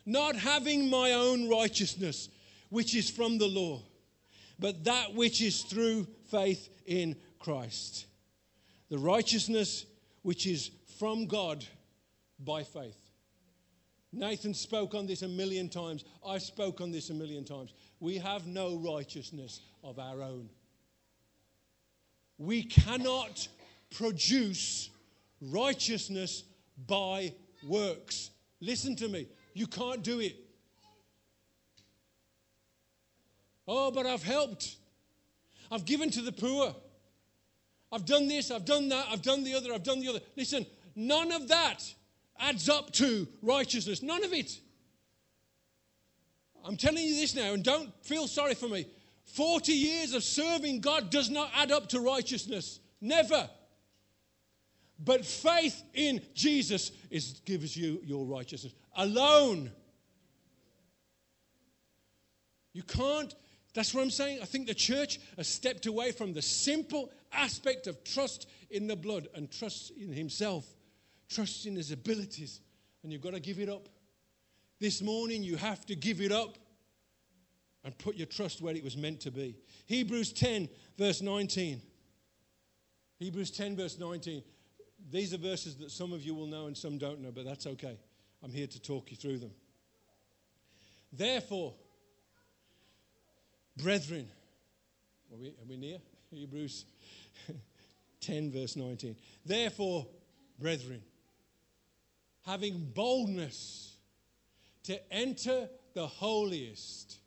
not 0.05 0.37
having 0.37 0.89
my 0.91 1.13
own 1.13 1.49
righteousness, 1.49 2.29
which 2.71 2.95
is 2.95 3.11
from 3.11 3.39
the 3.39 3.47
law, 3.47 3.83
but 4.59 4.85
that 4.85 5.15
which 5.15 5.43
is 5.43 5.63
through 5.63 6.07
faith 6.31 6.69
in 6.87 7.17
Christ. 7.39 8.07
The 8.91 8.99
righteousness 8.99 9.87
which 10.23 10.47
is 10.47 10.71
from 10.99 11.27
God 11.27 11.65
by 12.39 12.63
faith. 12.63 13.08
Nathan 14.12 14.55
spoke 14.55 14.94
on 14.94 15.07
this 15.07 15.23
a 15.23 15.29
million 15.29 15.68
times. 15.68 16.05
I 16.27 16.38
spoke 16.38 16.81
on 16.81 16.90
this 16.90 17.11
a 17.11 17.14
million 17.14 17.44
times. 17.44 17.75
We 18.01 18.18
have 18.18 18.47
no 18.47 18.77
righteousness 18.77 19.61
of 19.85 19.99
our 19.99 20.23
own. 20.23 20.49
We 22.38 22.62
cannot 22.62 23.49
produce 23.90 24.90
righteousness 25.40 26.44
by 26.87 27.35
works. 27.66 28.31
Listen 28.61 28.97
to 28.97 29.09
me. 29.09 29.27
You 29.55 29.66
can't 29.66 30.03
do 30.03 30.21
it. 30.21 30.37
Oh, 33.66 33.90
but 33.90 34.07
I've 34.07 34.23
helped. 34.23 34.77
I've 35.71 35.85
given 35.85 36.11
to 36.11 36.23
the 36.23 36.33
poor. 36.33 36.75
I've 37.92 38.07
done 38.07 38.29
this, 38.29 38.51
I've 38.51 38.64
done 38.64 38.88
that, 38.90 39.07
I've 39.11 39.23
done 39.23 39.44
the 39.44 39.55
other, 39.55 39.73
I've 39.73 39.83
done 39.83 40.01
the 40.01 40.09
other. 40.09 40.21
Listen, 40.37 40.66
none 40.94 41.33
of 41.33 41.49
that 41.49 41.83
adds 42.38 42.68
up 42.68 42.92
to 42.94 43.27
righteousness. 43.42 44.03
None 44.03 44.24
of 44.24 44.33
it. 44.33 44.59
I'm 46.64 46.77
telling 46.77 47.05
you 47.05 47.14
this 47.14 47.35
now, 47.35 47.55
and 47.55 47.64
don't 47.64 47.92
feel 48.05 48.27
sorry 48.27 48.55
for 48.55 48.68
me. 48.68 48.87
40 49.24 49.72
years 49.72 50.14
of 50.14 50.22
serving 50.22 50.81
God 50.81 51.11
does 51.11 51.31
not 51.31 51.51
add 51.55 51.70
up 51.70 51.88
to 51.90 52.01
righteousness. 52.01 52.81
Never. 53.01 53.48
But 54.98 55.24
faith 55.24 55.83
in 55.94 56.20
Jesus 56.35 56.90
is, 57.11 57.40
gives 57.44 57.77
you 57.77 58.01
your 58.05 58.27
righteousness 58.27 58.74
alone. 58.96 59.70
You 62.72 62.83
can't, 62.83 63.35
that's 63.74 63.94
what 63.94 64.03
I'm 64.03 64.11
saying. 64.11 64.40
I 64.42 64.44
think 64.44 64.66
the 64.66 64.74
church 64.74 65.20
has 65.37 65.48
stepped 65.48 65.87
away 65.87 66.12
from 66.12 66.33
the 66.33 66.42
simple 66.42 67.11
aspect 67.33 67.87
of 67.87 68.03
trust 68.05 68.48
in 68.70 68.87
the 68.87 68.96
blood 68.96 69.29
and 69.35 69.51
trust 69.51 69.92
in 69.98 70.12
Himself, 70.12 70.66
trust 71.29 71.67
in 71.67 71.77
His 71.77 71.93
abilities, 71.93 72.61
and 73.03 73.12
you've 73.12 73.23
got 73.23 73.35
to 73.35 73.41
give 73.41 73.59
it 73.59 73.69
up. 73.69 73.88
This 74.81 75.03
morning, 75.03 75.43
you 75.43 75.57
have 75.57 75.85
to 75.87 75.97
give 75.97 76.21
it 76.21 76.33
up 76.33 76.57
and 77.85 77.97
put 77.99 78.17
your 78.17 78.27
trust 78.27 78.61
where 78.61 78.75
it 78.75 78.85
was 78.85 78.97
meant 78.97 79.21
to 79.21 79.31
be. 79.31 79.57
Hebrews 79.87 80.33
10, 80.33 80.69
verse 80.97 81.23
19. 81.23 81.81
Hebrews 83.19 83.51
10, 83.51 83.77
verse 83.77 83.99
19. 83.99 84.43
These 85.11 85.35
are 85.35 85.38
verses 85.38 85.77
that 85.77 85.91
some 85.91 86.12
of 86.12 86.23
you 86.23 86.35
will 86.35 86.47
know 86.47 86.67
and 86.67 86.77
some 86.77 86.99
don't 86.99 87.21
know, 87.21 87.33
but 87.33 87.45
that's 87.45 87.67
okay. 87.67 87.99
I'm 88.43 88.53
here 88.53 88.67
to 88.67 88.81
talk 88.81 89.11
you 89.11 89.17
through 89.17 89.38
them. 89.38 89.51
Therefore, 91.12 91.75
brethren, 93.77 94.29
are 95.33 95.38
we, 95.38 95.49
are 95.49 95.67
we 95.69 95.77
near? 95.77 95.99
Hebrews 96.31 96.85
10, 98.21 98.53
verse 98.53 98.77
19. 98.77 99.17
Therefore, 99.45 100.07
brethren, 100.59 101.03
having 102.49 102.91
boldness 102.95 103.99
to 104.83 105.13
enter 105.13 105.69
the 105.93 106.07
holiest 106.07 107.19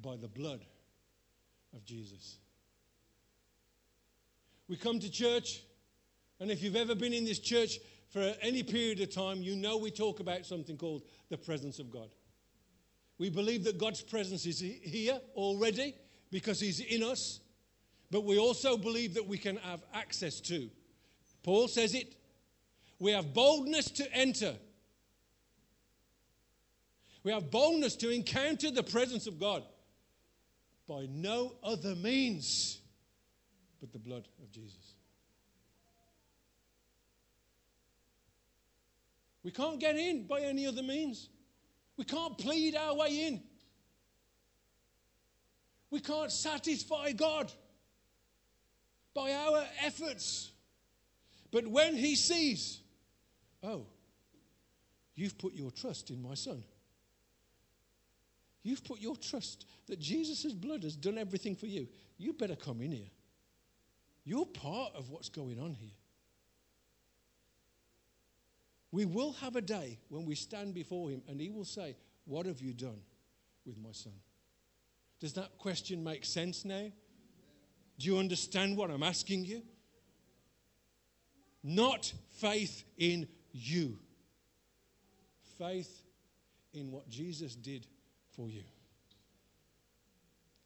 by 0.00 0.16
the 0.16 0.28
blood 0.28 0.64
of 1.74 1.84
Jesus. 1.84 2.38
We 4.66 4.76
come 4.76 4.98
to 4.98 5.10
church, 5.10 5.62
and 6.40 6.50
if 6.50 6.62
you've 6.62 6.74
ever 6.74 6.94
been 6.94 7.12
in 7.12 7.26
this 7.26 7.38
church 7.38 7.80
for 8.08 8.32
any 8.40 8.62
period 8.62 9.00
of 9.02 9.10
time, 9.10 9.42
you 9.42 9.56
know 9.56 9.76
we 9.76 9.90
talk 9.90 10.20
about 10.20 10.46
something 10.46 10.78
called 10.78 11.02
the 11.28 11.36
presence 11.36 11.78
of 11.78 11.90
God. 11.90 12.08
We 13.18 13.28
believe 13.28 13.64
that 13.64 13.76
God's 13.76 14.00
presence 14.00 14.46
is 14.46 14.58
here 14.58 15.20
already 15.34 15.94
because 16.30 16.58
He's 16.58 16.80
in 16.80 17.02
us, 17.02 17.40
but 18.10 18.24
we 18.24 18.38
also 18.38 18.78
believe 18.78 19.12
that 19.14 19.28
we 19.28 19.36
can 19.36 19.58
have 19.58 19.82
access 19.92 20.40
to. 20.40 20.70
Paul 21.42 21.68
says 21.68 21.94
it. 21.94 22.14
We 23.02 23.10
have 23.10 23.34
boldness 23.34 23.90
to 23.90 24.12
enter. 24.14 24.54
We 27.24 27.32
have 27.32 27.50
boldness 27.50 27.96
to 27.96 28.10
encounter 28.10 28.70
the 28.70 28.84
presence 28.84 29.26
of 29.26 29.40
God 29.40 29.64
by 30.86 31.08
no 31.10 31.56
other 31.64 31.96
means 31.96 32.78
but 33.80 33.92
the 33.92 33.98
blood 33.98 34.28
of 34.40 34.52
Jesus. 34.52 34.94
We 39.42 39.50
can't 39.50 39.80
get 39.80 39.96
in 39.96 40.28
by 40.28 40.42
any 40.42 40.64
other 40.68 40.84
means. 40.84 41.28
We 41.96 42.04
can't 42.04 42.38
plead 42.38 42.76
our 42.76 42.94
way 42.94 43.26
in. 43.26 43.42
We 45.90 45.98
can't 45.98 46.30
satisfy 46.30 47.10
God 47.10 47.50
by 49.12 49.32
our 49.32 49.64
efforts. 49.84 50.52
But 51.50 51.66
when 51.66 51.96
He 51.96 52.14
sees, 52.14 52.78
oh, 53.62 53.86
you've 55.14 55.38
put 55.38 55.54
your 55.54 55.70
trust 55.70 56.10
in 56.10 56.22
my 56.22 56.34
Son. 56.34 56.62
You've 58.62 58.84
put 58.84 59.00
your 59.00 59.16
trust 59.16 59.66
that 59.88 59.98
Jesus' 59.98 60.52
blood 60.52 60.84
has 60.84 60.94
done 60.94 61.18
everything 61.18 61.56
for 61.56 61.66
you. 61.66 61.88
You 62.16 62.32
better 62.32 62.54
come 62.54 62.80
in 62.80 62.92
here. 62.92 63.10
You're 64.24 64.46
part 64.46 64.94
of 64.94 65.10
what's 65.10 65.28
going 65.28 65.58
on 65.58 65.74
here. 65.74 65.90
We 68.92 69.04
will 69.06 69.32
have 69.32 69.56
a 69.56 69.60
day 69.62 69.98
when 70.10 70.26
we 70.26 70.34
stand 70.34 70.74
before 70.74 71.10
Him 71.10 71.22
and 71.26 71.40
He 71.40 71.50
will 71.50 71.64
say, 71.64 71.96
What 72.24 72.46
have 72.46 72.60
you 72.60 72.72
done 72.72 73.00
with 73.66 73.78
my 73.78 73.92
son? 73.92 74.12
Does 75.18 75.32
that 75.32 75.56
question 75.58 76.04
make 76.04 76.24
sense 76.24 76.64
now? 76.64 76.90
Do 77.98 78.06
you 78.06 78.18
understand 78.18 78.76
what 78.76 78.90
I'm 78.90 79.02
asking 79.02 79.44
you? 79.44 79.62
Not 81.64 82.12
faith 82.30 82.84
in 82.98 83.28
you, 83.52 83.98
faith 85.58 86.02
in 86.72 86.90
what 86.90 87.08
Jesus 87.08 87.54
did 87.54 87.86
for 88.36 88.48
you. 88.48 88.62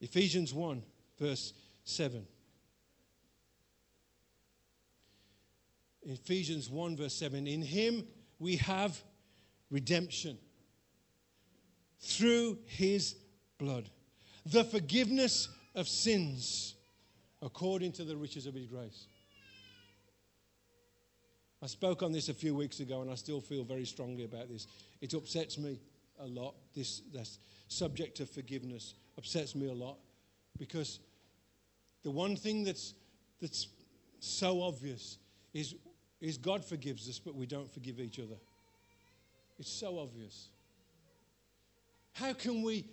Ephesians 0.01 0.53
1, 0.55 0.83
verse 1.19 1.53
7. 1.85 2.27
Ephesians 6.05 6.71
1, 6.71 6.97
verse 6.97 7.15
7. 7.15 7.47
In 7.47 7.63
him 7.63 8.07
we 8.39 8.57
have 8.57 9.03
redemption 9.71 10.39
through 12.01 12.59
his 12.67 13.17
blood, 13.59 13.91
the 14.45 14.63
forgiveness 14.65 15.49
of 15.75 15.89
sins 15.89 16.75
according 17.43 17.93
to 17.93 18.05
the 18.05 18.17
riches 18.17 18.47
of 18.47 18.55
his 18.55 18.67
grace. 18.67 19.07
I 21.63 21.67
spoke 21.67 22.03
on 22.03 22.13
this 22.13 22.29
a 22.29 22.35
few 22.35 22.55
weeks 22.55 22.81
ago 22.81 23.01
and 23.03 23.11
I 23.11 23.15
still 23.15 23.41
feel 23.41 23.65
very 23.65 23.87
strongly 23.87 24.25
about 24.25 24.49
this. 24.49 24.67
It 25.01 25.15
upsets 25.15 25.59
me 25.59 25.81
a 26.21 26.27
lot. 26.27 26.55
This, 26.75 27.03
this 27.13 27.39
subject 27.69 28.21
of 28.21 28.31
forgiveness 28.31 28.95
upsets 29.17 29.55
me 29.55 29.69
a 29.69 29.75
lot 29.75 29.97
because 30.59 31.01
the 32.03 32.11
one 32.11 32.37
thing 32.37 32.65
that's, 32.65 32.95
that's 33.41 33.69
so 34.21 34.63
obvious 34.63 35.19
is, 35.55 35.75
is 36.21 36.37
God 36.37 36.65
forgives 36.65 37.09
us, 37.09 37.19
but 37.19 37.35
we 37.35 37.47
don't 37.47 37.71
forgive 37.73 38.01
each 38.01 38.19
other. 38.19 38.37
It's 39.59 39.73
so 39.73 39.99
obvious. 39.99 40.49
How 42.13 42.35
can 42.35 42.63
we 42.63 42.85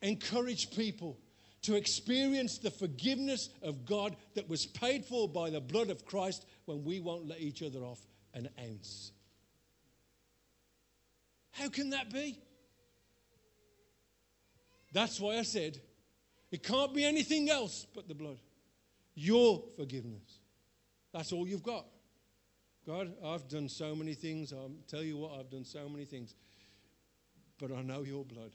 encourage 0.00 0.70
people 0.70 1.18
to 1.64 1.76
experience 1.76 2.58
the 2.58 2.70
forgiveness 2.70 3.48
of 3.62 3.86
God 3.86 4.16
that 4.34 4.48
was 4.48 4.66
paid 4.66 5.04
for 5.04 5.26
by 5.26 5.48
the 5.48 5.60
blood 5.60 5.88
of 5.88 6.04
Christ 6.04 6.44
when 6.66 6.84
we 6.84 7.00
won't 7.00 7.26
let 7.26 7.40
each 7.40 7.62
other 7.62 7.80
off 7.80 8.00
an 8.34 8.50
ounce? 8.62 9.12
How 11.52 11.70
can 11.70 11.90
that 11.90 12.12
be? 12.12 12.38
That's 14.92 15.18
why 15.18 15.38
I 15.38 15.42
said 15.42 15.80
it 16.50 16.62
can't 16.62 16.92
be 16.92 17.04
anything 17.04 17.48
else 17.48 17.86
but 17.94 18.08
the 18.08 18.14
blood. 18.14 18.38
Your 19.14 19.64
forgiveness. 19.76 20.40
That's 21.12 21.32
all 21.32 21.48
you've 21.48 21.62
got. 21.62 21.86
God, 22.86 23.14
I've 23.24 23.48
done 23.48 23.70
so 23.70 23.94
many 23.94 24.12
things. 24.12 24.52
I'll 24.52 24.70
tell 24.86 25.02
you 25.02 25.16
what, 25.16 25.38
I've 25.38 25.48
done 25.48 25.64
so 25.64 25.88
many 25.88 26.04
things. 26.04 26.34
But 27.58 27.72
I 27.72 27.80
know 27.80 28.02
your 28.02 28.24
blood 28.24 28.52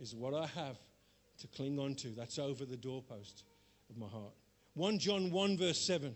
is 0.00 0.14
what 0.14 0.34
I 0.34 0.46
have 0.46 0.76
to 1.40 1.46
cling 1.48 1.78
on 1.78 1.94
to. 1.96 2.08
That's 2.08 2.38
over 2.38 2.64
the 2.64 2.76
doorpost 2.76 3.44
of 3.90 3.96
my 3.96 4.06
heart. 4.06 4.32
1 4.74 4.98
John 4.98 5.30
1, 5.30 5.56
verse 5.56 5.80
7. 5.80 6.14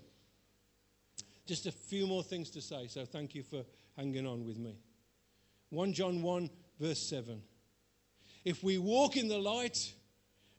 Just 1.47 1.67
a 1.67 1.73
few 1.73 2.07
more 2.07 2.23
things 2.23 2.51
to 2.51 2.61
say, 2.61 2.87
so 2.87 3.05
thank 3.05 3.35
you 3.35 3.43
for 3.43 3.65
hanging 3.97 4.27
on 4.27 4.47
with 4.47 4.59
me. 4.59 4.77
1 5.71 5.93
John 5.93 6.23
1, 6.23 6.51
verse 6.79 7.01
7. 7.09 7.43
If 8.45 8.63
we 8.63 8.79
walk 8.79 9.17
in 9.17 9.29
the 9.29 9.39
light 9.39 9.93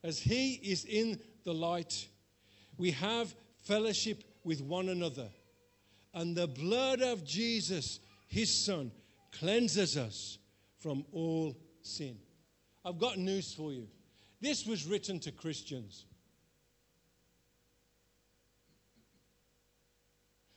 as 0.03 0.19
He 0.19 0.53
is 0.55 0.85
in 0.85 1.19
the 1.43 1.53
light, 1.53 2.07
we 2.77 2.91
have 2.91 3.33
fellowship 3.63 4.23
with 4.43 4.61
one 4.61 4.89
another. 4.89 5.29
And 6.13 6.35
the 6.35 6.47
blood 6.47 7.01
of 7.01 7.23
Jesus, 7.23 7.99
his 8.27 8.65
son, 8.65 8.91
cleanses 9.31 9.97
us 9.97 10.39
from 10.79 11.05
all 11.11 11.55
sin. 11.81 12.17
I've 12.83 12.99
got 12.99 13.17
news 13.17 13.53
for 13.53 13.71
you. 13.71 13.87
This 14.41 14.65
was 14.65 14.87
written 14.87 15.19
to 15.21 15.31
Christians. 15.31 16.05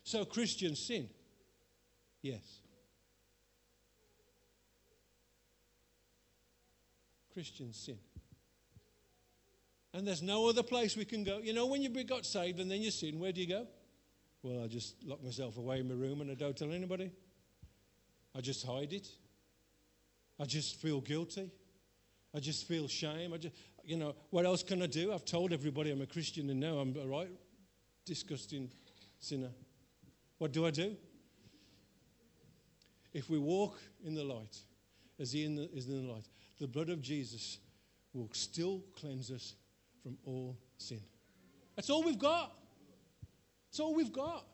So 0.05 0.25
Christians 0.25 0.79
sin. 0.79 1.09
Yes. 2.23 2.61
Christians 7.33 7.77
sin. 7.77 7.99
And 9.93 10.07
there's 10.07 10.23
no 10.23 10.49
other 10.49 10.63
place 10.63 10.97
we 10.97 11.05
can 11.05 11.23
go. 11.23 11.39
You 11.39 11.53
know, 11.53 11.67
when 11.67 11.83
you 11.83 11.91
got 12.05 12.25
saved 12.25 12.61
and 12.61 12.71
then 12.71 12.81
you 12.81 12.91
sin, 12.91 13.19
where 13.19 13.33
do 13.33 13.41
you 13.41 13.47
go? 13.47 13.67
Well, 14.43 14.65
I 14.65 14.67
just 14.67 15.03
lock 15.05 15.23
myself 15.23 15.57
away 15.57 15.81
in 15.81 15.89
my 15.89 15.95
room 15.95 16.21
and 16.21 16.31
I 16.31 16.35
don't 16.35 16.57
tell 16.57 16.73
anybody. 16.73 17.11
I 18.35 18.41
just 18.41 18.67
hide 18.67 18.93
it. 18.93 19.09
I 20.41 20.45
just 20.45 20.77
feel 20.81 21.01
guilty. 21.01 21.51
I 22.35 22.41
just 22.41 22.67
feel 22.67 22.89
shame. 22.89 23.33
I 23.33 23.37
just, 23.37 23.55
you 23.85 23.97
know, 23.97 24.15
what 24.31 24.45
else 24.45 24.63
can 24.63 24.83
I 24.83 24.87
do? 24.87 25.13
I've 25.13 25.25
told 25.25 25.53
everybody 25.53 25.91
I'm 25.91 26.01
a 26.03 26.07
Christian 26.07 26.51
and 26.51 26.59
now 26.59 26.79
I'm 26.79 26.97
a 26.97 27.07
right 27.07 27.31
disgusting 28.05 28.71
sinner. 29.19 29.51
What 30.39 30.53
do 30.53 30.67
I 30.67 30.71
do? 30.71 30.97
If 33.13 33.31
we 33.31 33.39
walk 33.39 33.81
in 34.05 34.15
the 34.15 34.25
light, 34.25 34.59
as 35.21 35.33
He 35.33 35.45
in 35.45 35.55
the, 35.55 35.71
is 35.73 35.87
in 35.87 36.07
the 36.07 36.13
light, 36.13 36.27
the 36.59 36.67
blood 36.67 36.89
of 36.89 37.01
Jesus 37.01 37.59
will 38.13 38.29
still 38.33 38.83
cleanse 38.99 39.31
us 39.31 39.55
from 40.03 40.17
all 40.25 40.57
sin. 40.79 41.01
That's 41.77 41.91
all 41.91 42.03
we've 42.03 42.19
got. 42.19 42.53
That's 43.71 43.81
all 43.81 43.95
we've 43.95 44.13
got. 44.13 44.47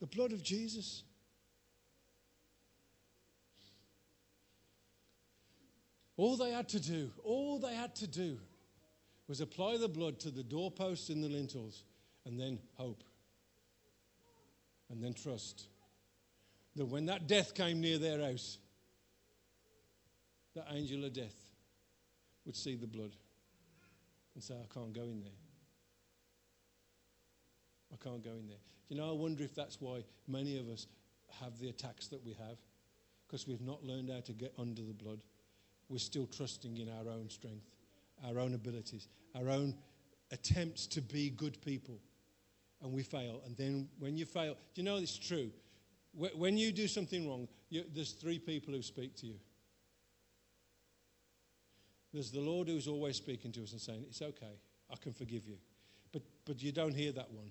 The 0.00 0.06
blood 0.06 0.32
of 0.32 0.42
Jesus. 0.42 1.02
All 6.16 6.36
they 6.36 6.50
had 6.50 6.68
to 6.70 6.80
do, 6.80 7.10
all 7.24 7.58
they 7.58 7.74
had 7.74 7.94
to 7.96 8.06
do 8.06 8.38
was 9.28 9.40
apply 9.40 9.76
the 9.76 9.88
blood 9.88 10.18
to 10.20 10.30
the 10.30 10.42
doorposts 10.42 11.10
and 11.10 11.22
the 11.22 11.28
lintels 11.28 11.84
and 12.24 12.38
then 12.38 12.58
hope. 12.74 13.02
And 14.90 15.02
then 15.02 15.14
trust 15.14 15.66
that 16.76 16.86
when 16.86 17.06
that 17.06 17.26
death 17.26 17.54
came 17.54 17.80
near 17.80 17.98
their 17.98 18.20
house, 18.20 18.58
that 20.54 20.66
angel 20.72 21.04
of 21.04 21.12
death 21.12 21.34
would 22.44 22.56
see 22.56 22.76
the 22.76 22.86
blood 22.86 23.16
and 24.34 24.42
say, 24.42 24.54
I 24.54 24.72
can't 24.72 24.92
go 24.92 25.02
in 25.02 25.22
there. 25.22 25.32
I 27.92 27.96
can't 28.02 28.22
go 28.22 28.30
in 28.30 28.46
there. 28.46 28.58
You 28.88 28.96
know, 28.96 29.08
I 29.08 29.12
wonder 29.12 29.42
if 29.42 29.54
that's 29.54 29.80
why 29.80 30.04
many 30.28 30.58
of 30.58 30.68
us 30.68 30.86
have 31.40 31.58
the 31.58 31.68
attacks 31.68 32.08
that 32.08 32.24
we 32.24 32.32
have, 32.34 32.58
because 33.26 33.46
we've 33.46 33.60
not 33.60 33.84
learned 33.84 34.10
how 34.10 34.20
to 34.20 34.32
get 34.32 34.52
under 34.58 34.82
the 34.82 34.94
blood. 34.94 35.20
We're 35.88 35.98
still 35.98 36.26
trusting 36.26 36.76
in 36.78 36.88
our 36.88 37.12
own 37.12 37.30
strength, 37.30 37.66
our 38.26 38.38
own 38.38 38.54
abilities, 38.54 39.08
our 39.34 39.50
own 39.50 39.74
attempts 40.32 40.86
to 40.88 41.00
be 41.00 41.30
good 41.30 41.60
people. 41.62 41.98
And 42.82 42.92
we 42.92 43.02
fail. 43.02 43.40
And 43.46 43.56
then 43.56 43.88
when 43.98 44.16
you 44.16 44.26
fail, 44.26 44.54
do 44.74 44.80
you 44.80 44.84
know 44.84 44.96
it's 44.96 45.16
true? 45.16 45.50
When 46.14 46.56
you 46.56 46.72
do 46.72 46.88
something 46.88 47.28
wrong, 47.28 47.48
you, 47.68 47.84
there's 47.94 48.12
three 48.12 48.38
people 48.38 48.74
who 48.74 48.82
speak 48.82 49.16
to 49.16 49.26
you. 49.26 49.34
There's 52.12 52.30
the 52.30 52.40
Lord 52.40 52.68
who's 52.68 52.88
always 52.88 53.16
speaking 53.16 53.52
to 53.52 53.62
us 53.62 53.72
and 53.72 53.80
saying, 53.80 54.04
It's 54.08 54.22
okay, 54.22 54.58
I 54.90 54.96
can 54.96 55.12
forgive 55.12 55.46
you. 55.46 55.56
But, 56.12 56.22
but 56.46 56.62
you 56.62 56.72
don't 56.72 56.94
hear 56.94 57.12
that 57.12 57.30
one. 57.30 57.50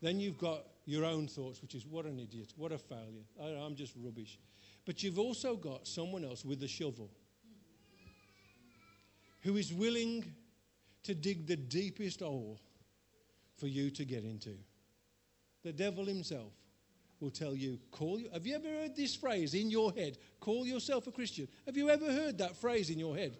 Then 0.00 0.18
you've 0.18 0.38
got 0.38 0.64
your 0.86 1.04
own 1.04 1.28
thoughts, 1.28 1.60
which 1.60 1.74
is, 1.74 1.86
What 1.86 2.06
an 2.06 2.18
idiot, 2.18 2.54
what 2.56 2.72
a 2.72 2.78
failure, 2.78 3.24
I, 3.42 3.48
I'm 3.48 3.74
just 3.74 3.92
rubbish. 4.02 4.38
But 4.86 5.02
you've 5.02 5.18
also 5.18 5.56
got 5.56 5.86
someone 5.86 6.24
else 6.24 6.44
with 6.44 6.62
a 6.62 6.68
shovel 6.68 7.10
who 9.46 9.56
is 9.56 9.72
willing 9.72 10.24
to 11.04 11.14
dig 11.14 11.46
the 11.46 11.54
deepest 11.56 12.18
hole 12.18 12.58
for 13.56 13.68
you 13.68 13.90
to 13.92 14.04
get 14.04 14.24
into. 14.24 14.50
The 15.62 15.72
devil 15.72 16.04
himself 16.04 16.52
will 17.20 17.30
tell 17.30 17.54
you, 17.54 17.78
call 17.92 18.18
you. 18.18 18.28
Have 18.32 18.44
you 18.44 18.56
ever 18.56 18.68
heard 18.68 18.96
this 18.96 19.14
phrase 19.14 19.54
in 19.54 19.70
your 19.70 19.92
head? 19.92 20.18
Call 20.40 20.66
yourself 20.66 21.06
a 21.06 21.12
Christian. 21.12 21.46
Have 21.64 21.76
you 21.76 21.88
ever 21.90 22.06
heard 22.06 22.38
that 22.38 22.56
phrase 22.56 22.90
in 22.90 22.98
your 22.98 23.16
head? 23.16 23.38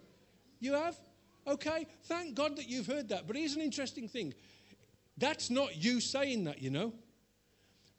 You 0.61 0.73
have? 0.75 0.97
Okay, 1.45 1.85
thank 2.05 2.35
God 2.35 2.55
that 2.55 2.69
you've 2.69 2.87
heard 2.87 3.09
that. 3.09 3.27
But 3.27 3.35
here's 3.35 3.55
an 3.55 3.61
interesting 3.61 4.07
thing 4.07 4.33
that's 5.17 5.49
not 5.49 5.75
you 5.75 5.99
saying 5.99 6.45
that, 6.45 6.61
you 6.61 6.69
know. 6.69 6.93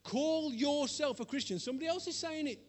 Call 0.03 0.55
yourself 0.55 1.21
a 1.21 1.27
Christian. 1.27 1.59
Somebody 1.59 1.89
else 1.89 2.07
is 2.07 2.17
saying 2.17 2.47
it. 2.47 2.61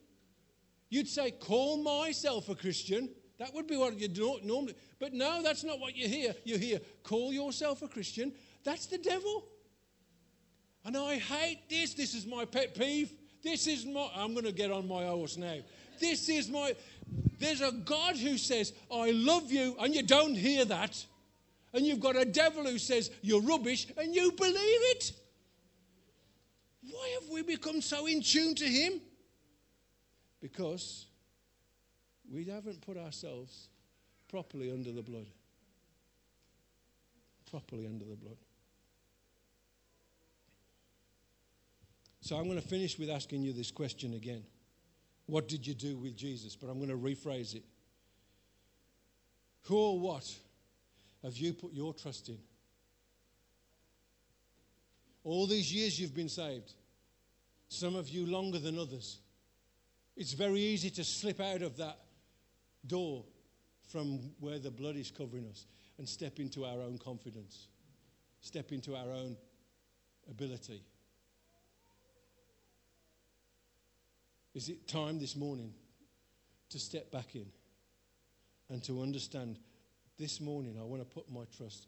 You'd 0.90 1.08
say, 1.08 1.32
Call 1.32 1.78
myself 1.78 2.50
a 2.50 2.56
Christian. 2.56 3.10
That 3.40 3.54
would 3.56 3.68
be 3.68 3.78
what 3.78 3.98
you 3.98 4.10
do 4.10 4.38
normally. 4.44 4.76
But 5.00 5.14
no, 5.14 5.42
that's 5.42 5.64
not 5.64 5.80
what 5.80 5.96
you 5.96 6.08
hear. 6.08 6.36
You 6.44 6.58
hear, 6.58 6.80
Call 7.04 7.34
yourself 7.34 7.82
a 7.82 7.88
Christian. 7.88 8.34
That's 8.64 8.86
the 8.86 8.98
devil. 8.98 9.46
And 10.86 10.96
I 10.96 11.16
hate 11.16 11.70
this. 11.70 11.94
This 11.94 12.14
is 12.14 12.26
my 12.26 12.46
pet 12.46 12.76
peeve. 12.78 13.14
This 13.42 13.68
is 13.68 13.86
my. 13.86 14.10
I'm 14.16 14.34
going 14.34 14.46
to 14.46 14.52
get 14.52 14.72
on 14.72 14.88
my 14.88 15.06
horse 15.06 15.38
now. 15.38 15.56
This 16.00 16.28
is 16.28 16.50
my. 16.50 16.76
There's 17.40 17.62
a 17.62 17.72
God 17.72 18.18
who 18.18 18.38
says, 18.38 18.74
I 18.94 19.12
love 19.12 19.52
you, 19.52 19.76
and 19.80 19.96
you 19.96 20.04
don't 20.04 20.36
hear 20.36 20.66
that. 20.66 21.04
And 21.74 21.86
you've 21.86 22.00
got 22.00 22.18
a 22.18 22.26
devil 22.26 22.66
who 22.66 22.78
says, 22.78 23.10
You're 23.22 23.42
rubbish, 23.42 23.88
and 23.98 24.14
you 24.14 24.32
believe 24.34 24.56
it. 24.58 25.14
Why 26.92 27.18
have 27.22 27.30
we 27.30 27.44
become 27.44 27.82
so 27.82 28.06
in 28.06 28.22
tune 28.22 28.56
to 28.56 28.66
Him? 28.66 29.00
Because 30.42 31.06
we 32.32 32.46
haven't 32.46 32.82
put 32.82 32.98
ourselves 32.98 33.70
properly 34.30 34.72
under 34.72 34.92
the 34.92 35.02
blood. 35.02 35.28
Properly 37.50 37.86
under 37.88 38.06
the 38.06 38.16
blood. 38.16 38.38
So 42.22 42.36
I'm 42.36 42.46
going 42.46 42.62
to 42.62 42.68
finish 42.68 43.00
with 43.00 43.10
asking 43.10 43.42
you 43.42 43.54
this 43.54 43.72
question 43.72 44.14
again. 44.14 44.44
What 45.26 45.48
did 45.48 45.66
you 45.66 45.74
do 45.74 45.98
with 45.98 46.16
Jesus? 46.16 46.56
But 46.56 46.70
I'm 46.70 46.78
going 46.78 46.90
to 46.90 46.98
rephrase 46.98 47.56
it. 47.56 47.64
Who 49.64 49.78
or 49.78 50.00
what 50.00 50.32
have 51.24 51.38
you 51.38 51.54
put 51.54 51.74
your 51.74 51.94
trust 51.94 52.30
in? 52.30 52.38
All 55.24 55.48
these 55.48 55.74
years 55.74 56.00
you've 56.00 56.16
been 56.16 56.30
saved, 56.30 56.74
some 57.68 57.96
of 57.96 58.10
you 58.10 58.26
longer 58.26 58.60
than 58.60 58.80
others. 58.80 59.20
It's 60.16 60.34
very 60.34 60.60
easy 60.60 60.90
to 60.92 61.04
slip 61.04 61.40
out 61.40 61.62
of 61.62 61.78
that 61.78 62.00
door 62.86 63.26
from 63.88 64.20
where 64.40 64.60
the 64.60 64.72
blood 64.72 64.96
is 64.96 65.12
covering 65.12 65.48
us 65.48 65.66
and 65.98 66.08
step 66.08 66.40
into 66.40 66.64
our 66.64 66.82
own 66.82 66.98
confidence, 66.98 67.68
step 68.42 68.72
into 68.72 68.96
our 68.96 69.12
own 69.12 69.36
ability. 70.30 70.84
Is 74.54 74.70
it 74.70 74.88
time 74.88 75.20
this 75.20 75.36
morning 75.36 75.74
to 76.70 76.80
step 76.80 77.12
back 77.12 77.36
in 77.36 77.46
and 78.70 78.84
to 78.84 79.02
understand 79.02 79.60
this 80.18 80.42
morning 80.42 80.78
I 80.80 80.84
want 80.84 81.02
to 81.02 81.06
put 81.06 81.32
my 81.32 81.44
trust 81.56 81.88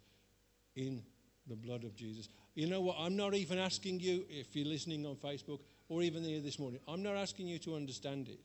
in 0.76 1.04
the 1.48 1.56
blood 1.56 1.84
of 1.84 1.96
Jesus? 1.96 2.30
You 2.56 2.68
know 2.68 2.82
what? 2.82 2.98
I'm 3.00 3.16
not 3.16 3.34
even 3.34 3.58
asking 3.60 4.00
you, 4.00 4.26
if 4.30 4.56
you're 4.56 4.68
listening 4.68 5.06
on 5.06 5.16
Facebook 5.16 5.60
or 5.90 6.02
even 6.02 6.24
here 6.24 6.42
this 6.42 6.60
morning, 6.60 6.80
I'm 6.88 7.04
not 7.04 7.16
asking 7.16 7.48
you 7.48 7.60
to 7.60 7.76
understand 7.76 8.28
it. 8.28 8.40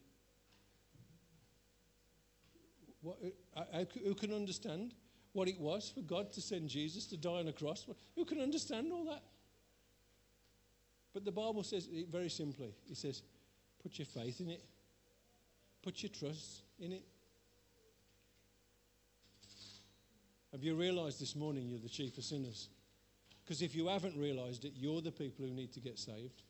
What, 3.06 3.18
uh, 3.56 3.84
who 4.02 4.16
can 4.16 4.32
understand 4.32 4.92
what 5.32 5.46
it 5.46 5.60
was 5.60 5.92
for 5.94 6.00
God 6.00 6.32
to 6.32 6.40
send 6.40 6.68
Jesus 6.68 7.06
to 7.06 7.16
die 7.16 7.38
on 7.38 7.46
a 7.46 7.52
cross? 7.52 7.86
Who 8.16 8.24
can 8.24 8.40
understand 8.40 8.90
all 8.92 9.04
that? 9.04 9.22
But 11.14 11.24
the 11.24 11.30
Bible 11.30 11.62
says 11.62 11.86
it 11.88 12.08
very 12.10 12.28
simply. 12.28 12.74
It 12.90 12.96
says, 12.96 13.22
Put 13.80 13.96
your 14.00 14.06
faith 14.06 14.40
in 14.40 14.50
it, 14.50 14.64
put 15.82 16.02
your 16.02 16.10
trust 16.10 16.62
in 16.80 16.90
it. 16.90 17.04
Have 20.50 20.64
you 20.64 20.74
realized 20.74 21.20
this 21.20 21.36
morning 21.36 21.68
you're 21.68 21.78
the 21.78 21.88
chief 21.88 22.18
of 22.18 22.24
sinners? 22.24 22.70
Because 23.44 23.62
if 23.62 23.76
you 23.76 23.86
haven't 23.86 24.18
realized 24.18 24.64
it, 24.64 24.72
you're 24.74 25.00
the 25.00 25.12
people 25.12 25.44
who 25.44 25.52
need 25.52 25.72
to 25.74 25.80
get 25.80 25.96
saved. 26.00 26.42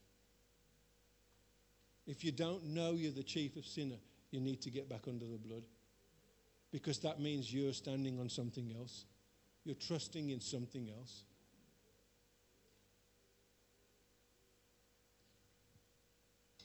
If 2.07 2.24
you 2.24 2.32
don't 2.32 2.64
know 2.64 2.92
you're 2.92 3.12
the 3.12 3.22
chief 3.22 3.57
of 3.57 3.66
sinner, 3.66 3.96
you 4.30 4.40
need 4.40 4.62
to 4.62 4.70
get 4.70 4.88
back 4.88 5.02
under 5.07 5.26
the 5.26 5.36
blood. 5.36 5.64
Because 6.77 6.99
that 6.99 7.18
means 7.18 7.51
you're 7.55 7.72
standing 7.72 8.20
on 8.20 8.29
something 8.29 8.70
else. 8.79 9.07
You're 9.64 9.77
trusting 9.77 10.29
in 10.29 10.43
something 10.43 10.91
else. 10.91 11.24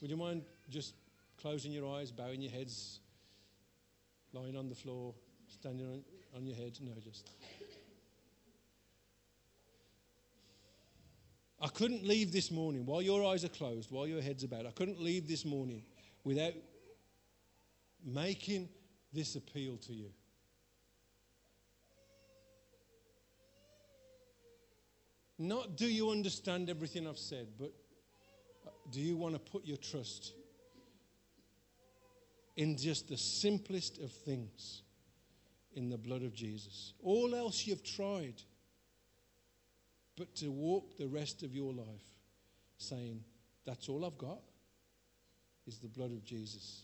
Would 0.01 0.11
you 0.11 0.17
mind 0.17 0.41
just 0.69 0.95
closing 1.41 1.71
your 1.71 1.89
eyes, 1.95 2.11
bowing 2.11 2.41
your 2.41 2.51
heads, 2.51 2.99
lying 4.33 4.57
on 4.57 4.67
the 4.67 4.75
floor, 4.75 5.13
standing 5.47 5.87
on, 5.87 6.03
on 6.35 6.45
your 6.45 6.57
head? 6.57 6.77
No, 6.81 6.91
just. 7.01 7.29
I 11.61 11.69
couldn't 11.69 12.05
leave 12.05 12.33
this 12.33 12.51
morning, 12.51 12.85
while 12.85 13.01
your 13.01 13.25
eyes 13.25 13.45
are 13.45 13.49
closed, 13.49 13.91
while 13.91 14.07
your 14.07 14.21
head's 14.21 14.43
about, 14.43 14.65
I 14.65 14.71
couldn't 14.71 14.99
leave 14.99 15.29
this 15.29 15.45
morning 15.45 15.83
without 16.25 16.51
making 18.03 18.67
this 19.13 19.35
appeal 19.35 19.77
to 19.77 19.93
you. 19.93 20.11
Not 25.37 25.75
do 25.75 25.87
you 25.87 26.11
understand 26.11 26.69
everything 26.69 27.07
I've 27.07 27.17
said, 27.17 27.47
but 27.57 27.73
uh, 28.65 28.69
do 28.91 29.01
you 29.01 29.17
want 29.17 29.33
to 29.33 29.39
put 29.39 29.65
your 29.65 29.77
trust 29.77 30.33
in 32.55 32.77
just 32.77 33.09
the 33.09 33.17
simplest 33.17 33.97
of 33.97 34.11
things 34.11 34.83
in 35.73 35.89
the 35.89 35.97
blood 35.97 36.21
of 36.21 36.35
Jesus? 36.35 36.93
All 37.01 37.33
else 37.33 37.65
you've 37.65 37.83
tried, 37.83 38.35
but 40.15 40.35
to 40.35 40.51
walk 40.51 40.95
the 40.97 41.07
rest 41.07 41.41
of 41.41 41.55
your 41.55 41.73
life 41.73 42.05
saying, 42.77 43.23
That's 43.65 43.89
all 43.89 44.05
I've 44.05 44.19
got 44.19 44.41
is 45.65 45.79
the 45.79 45.87
blood 45.87 46.11
of 46.11 46.23
Jesus, 46.23 46.83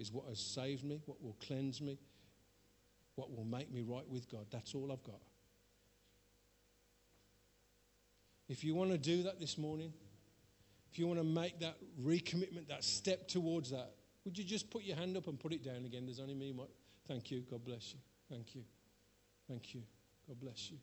is 0.00 0.10
what 0.10 0.26
has 0.28 0.40
saved 0.40 0.82
me, 0.82 1.00
what 1.06 1.22
will 1.22 1.36
cleanse 1.46 1.80
me, 1.80 1.98
what 3.14 3.30
will 3.30 3.44
make 3.44 3.70
me 3.70 3.82
right 3.82 4.08
with 4.08 4.28
God. 4.30 4.46
That's 4.50 4.74
all 4.74 4.90
I've 4.90 5.02
got. 5.04 5.20
If 8.48 8.64
you 8.64 8.74
want 8.74 8.90
to 8.90 8.98
do 8.98 9.22
that 9.24 9.38
this 9.38 9.56
morning, 9.58 9.92
if 10.90 10.98
you 10.98 11.06
want 11.06 11.20
to 11.20 11.24
make 11.24 11.60
that 11.60 11.76
recommitment, 12.02 12.68
that 12.68 12.82
step 12.82 13.28
towards 13.28 13.70
that, 13.70 13.92
would 14.24 14.36
you 14.36 14.42
just 14.42 14.70
put 14.70 14.82
your 14.82 14.96
hand 14.96 15.16
up 15.16 15.28
and 15.28 15.38
put 15.38 15.52
it 15.52 15.62
down 15.62 15.84
again? 15.84 16.04
There's 16.04 16.18
only 16.18 16.34
me. 16.34 16.52
Thank 17.06 17.30
you. 17.30 17.44
God 17.48 17.64
bless 17.64 17.92
you. 17.92 18.00
Thank 18.28 18.54
you. 18.54 18.62
Thank 19.48 19.74
you. 19.74 19.82
God 20.26 20.40
bless 20.40 20.70
you. 20.70 20.78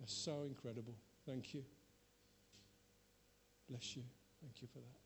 That's 0.00 0.14
so 0.14 0.44
incredible. 0.46 0.94
Thank 1.26 1.54
you. 1.54 1.64
Bless 3.68 3.96
you. 3.96 4.02
Thank 4.42 4.62
you 4.62 4.68
for 4.68 4.78
that. 4.78 5.03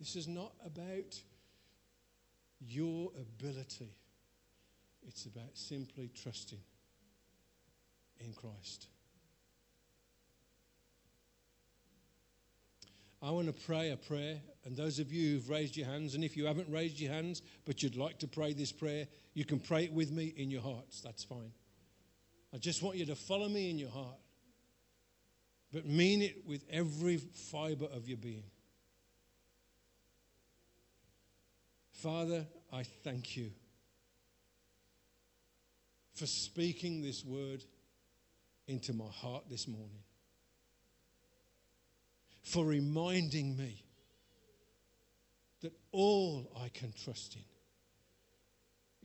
This 0.00 0.16
is 0.16 0.26
not 0.26 0.54
about 0.64 1.20
your 2.58 3.10
ability, 3.18 3.94
it's 5.06 5.26
about 5.26 5.50
simply 5.54 6.10
trusting 6.22 6.58
in 8.18 8.32
Christ. 8.32 8.86
I 13.22 13.30
want 13.30 13.48
to 13.48 13.52
pray 13.52 13.90
a 13.90 13.98
prayer, 13.98 14.40
and 14.64 14.74
those 14.74 14.98
of 14.98 15.12
you 15.12 15.34
who've 15.34 15.50
raised 15.50 15.76
your 15.76 15.86
hands, 15.86 16.14
and 16.14 16.24
if 16.24 16.38
you 16.38 16.46
haven't 16.46 16.70
raised 16.70 16.98
your 16.98 17.12
hands 17.12 17.42
but 17.66 17.82
you'd 17.82 17.96
like 17.96 18.18
to 18.20 18.26
pray 18.26 18.54
this 18.54 18.72
prayer, 18.72 19.06
you 19.34 19.44
can 19.44 19.60
pray 19.60 19.84
it 19.84 19.92
with 19.92 20.10
me 20.10 20.32
in 20.36 20.50
your 20.50 20.62
hearts. 20.62 21.02
That's 21.02 21.24
fine. 21.24 21.52
I 22.54 22.56
just 22.56 22.82
want 22.82 22.96
you 22.96 23.04
to 23.06 23.14
follow 23.14 23.50
me 23.50 23.68
in 23.68 23.78
your 23.78 23.90
heart, 23.90 24.18
but 25.70 25.84
mean 25.84 26.22
it 26.22 26.46
with 26.46 26.64
every 26.70 27.18
fiber 27.18 27.84
of 27.84 28.08
your 28.08 28.16
being. 28.16 28.44
Father, 32.02 32.46
I 32.72 32.82
thank 33.04 33.36
you 33.36 33.50
for 36.14 36.24
speaking 36.24 37.02
this 37.02 37.22
word 37.22 37.62
into 38.66 38.94
my 38.94 39.10
heart 39.10 39.44
this 39.50 39.68
morning, 39.68 40.02
for 42.42 42.64
reminding 42.64 43.54
me 43.54 43.84
that 45.60 45.72
all 45.92 46.50
I 46.64 46.70
can 46.70 46.94
trust 47.04 47.36
in 47.36 47.42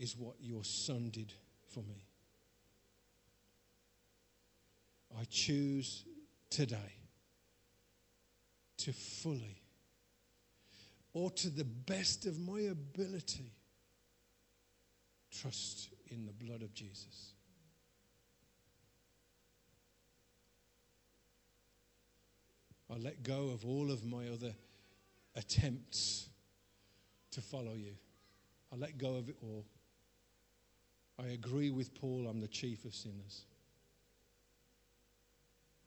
is 0.01 0.15
what 0.15 0.35
your 0.39 0.63
Son 0.63 1.09
did 1.09 1.33
for 1.73 1.81
me. 1.81 2.07
I 5.19 5.25
choose 5.29 6.05
today 6.49 6.95
to 8.77 8.93
fully 8.93 9.64
or 11.15 11.31
to 11.31 11.49
the 11.49 11.63
best 11.63 12.25
of 12.25 12.37
my 12.37 12.59
ability 12.59 13.53
trust 15.31 15.87
in 16.11 16.25
the 16.25 16.33
blood 16.33 16.61
of 16.61 16.73
Jesus. 16.73 17.31
I 22.93 22.97
let 22.97 23.23
go 23.23 23.49
of 23.53 23.65
all 23.65 23.91
of 23.91 24.03
my 24.05 24.27
other 24.27 24.53
attempts 25.35 26.27
to 27.31 27.41
follow 27.41 27.73
you. 27.73 27.95
I 28.73 28.75
let 28.75 28.97
go 28.97 29.15
of 29.15 29.29
it 29.29 29.37
all. 29.41 29.65
I 31.17 31.27
agree 31.27 31.71
with 31.71 31.95
Paul, 31.95 32.27
I'm 32.29 32.41
the 32.41 32.47
chief 32.49 32.83
of 32.83 32.93
sinners. 32.93 33.45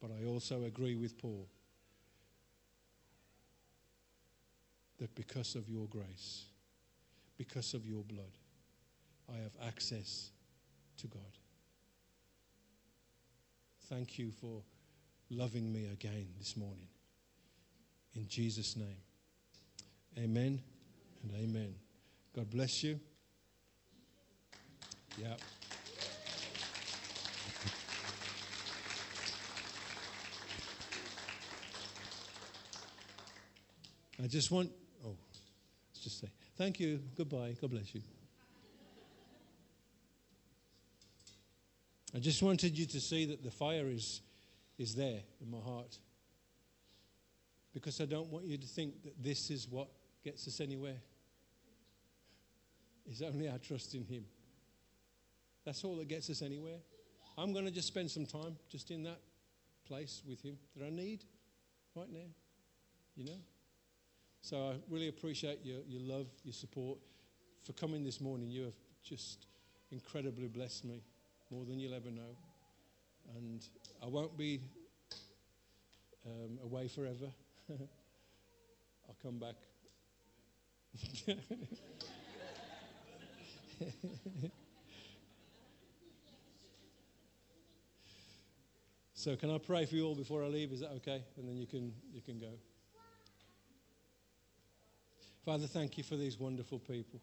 But 0.01 0.11
I 0.11 0.25
also 0.25 0.65
agree 0.65 0.97
with 0.97 1.19
Paul 1.19 1.47
that 4.99 5.15
because 5.15 5.55
of 5.55 5.69
your 5.69 5.87
grace, 5.87 6.45
because 7.37 7.75
of 7.75 7.87
your 7.87 8.03
blood, 8.03 8.33
I 9.33 9.37
have 9.43 9.53
access 9.67 10.31
to 10.99 11.07
God. 11.07 11.23
Thank 13.89 14.19
you 14.19 14.31
for 14.31 14.63
loving 15.31 15.73
me 15.73 15.87
again 15.87 16.27
this 16.39 16.57
morning. 16.57 16.89
In 18.15 18.27
Jesus' 18.29 18.77
name. 18.77 18.97
Amen 20.19 20.61
and 21.23 21.33
amen. 21.35 21.75
God 22.35 22.51
bless 22.51 22.83
you. 22.83 22.99
Yeah. 25.17 25.35
I 34.23 34.27
just 34.27 34.51
want, 34.51 34.71
say, 36.09 36.29
thank 36.57 36.81
you, 36.81 37.01
goodbye, 37.17 37.55
God 37.61 37.71
bless 37.71 37.95
you. 37.95 38.03
I 42.15 42.19
just 42.19 42.43
wanted 42.43 42.79
you 42.79 42.87
to 42.87 43.01
see 43.01 43.27
that 43.27 43.43
the 43.43 43.51
fire 43.51 43.87
is 43.87 44.23
is 44.79 44.95
there 44.95 45.21
in 45.41 45.51
my 45.51 45.59
heart. 45.59 45.99
Because 47.75 48.01
I 48.01 48.07
don't 48.07 48.29
want 48.29 48.47
you 48.47 48.57
to 48.57 48.67
think 48.67 49.03
that 49.03 49.23
this 49.23 49.51
is 49.51 49.69
what 49.69 49.89
gets 50.25 50.47
us 50.49 50.61
anywhere. 50.61 50.97
It's 53.07 53.23
only 53.23 53.49
our 53.49 53.59
trust 53.59 53.95
in 53.95 54.05
Him. 54.05 54.25
That's 55.65 55.85
all 55.85 55.97
that 55.97 56.09
gets 56.09 56.31
us 56.31 56.43
anywhere. 56.43 56.79
I'm 57.37 57.53
going 57.53 57.65
to 57.67 57.71
just 57.71 57.89
spend 57.89 58.11
some 58.11 58.27
time 58.27 58.57
just 58.71 58.91
in 58.91 59.03
that 59.05 59.21
place 59.87 60.23
with 60.27 60.41
Him 60.43 60.57
that 60.77 60.87
I 60.87 60.91
need 60.91 61.25
right 61.95 62.11
now. 62.11 62.31
You 63.17 63.27
know? 63.27 63.39
So 64.41 64.71
I 64.71 64.77
really 64.89 65.09
appreciate 65.09 65.61
your, 65.65 65.81
your 65.87 66.01
love, 66.01 66.27
your 66.45 66.55
support. 66.55 66.99
For 67.65 67.73
coming 67.73 68.05
this 68.05 68.21
morning, 68.21 68.51
you 68.51 68.65
have 68.65 68.77
just 69.03 69.47
incredibly 69.91 70.49
blessed 70.49 70.85
me 70.85 71.03
more 71.51 71.65
than 71.65 71.79
you'll 71.79 71.95
ever 71.95 72.11
know 72.11 72.37
and 73.37 73.67
I 74.03 74.07
won't 74.07 74.37
be 74.37 74.61
um, 76.27 76.59
away 76.63 76.89
forever. 76.89 77.31
I'll 79.09 79.17
come 79.23 79.39
back. 79.39 79.55
so 89.15 89.37
can 89.37 89.51
I 89.51 89.59
pray 89.59 89.85
for 89.87 89.95
you 89.95 90.07
all 90.07 90.15
before 90.15 90.43
I 90.43 90.47
leave? 90.47 90.73
Is 90.73 90.81
that 90.81 90.91
okay? 90.97 91.23
And 91.37 91.47
then 91.49 91.57
you 91.57 91.67
can 91.67 91.93
you 92.13 92.23
can 92.23 92.39
go. 92.39 92.59
Father, 95.45 95.67
thank 95.67 95.97
you 95.97 96.05
for 96.05 96.17
these 96.17 96.39
wonderful 96.39 96.79
people. 96.79 97.21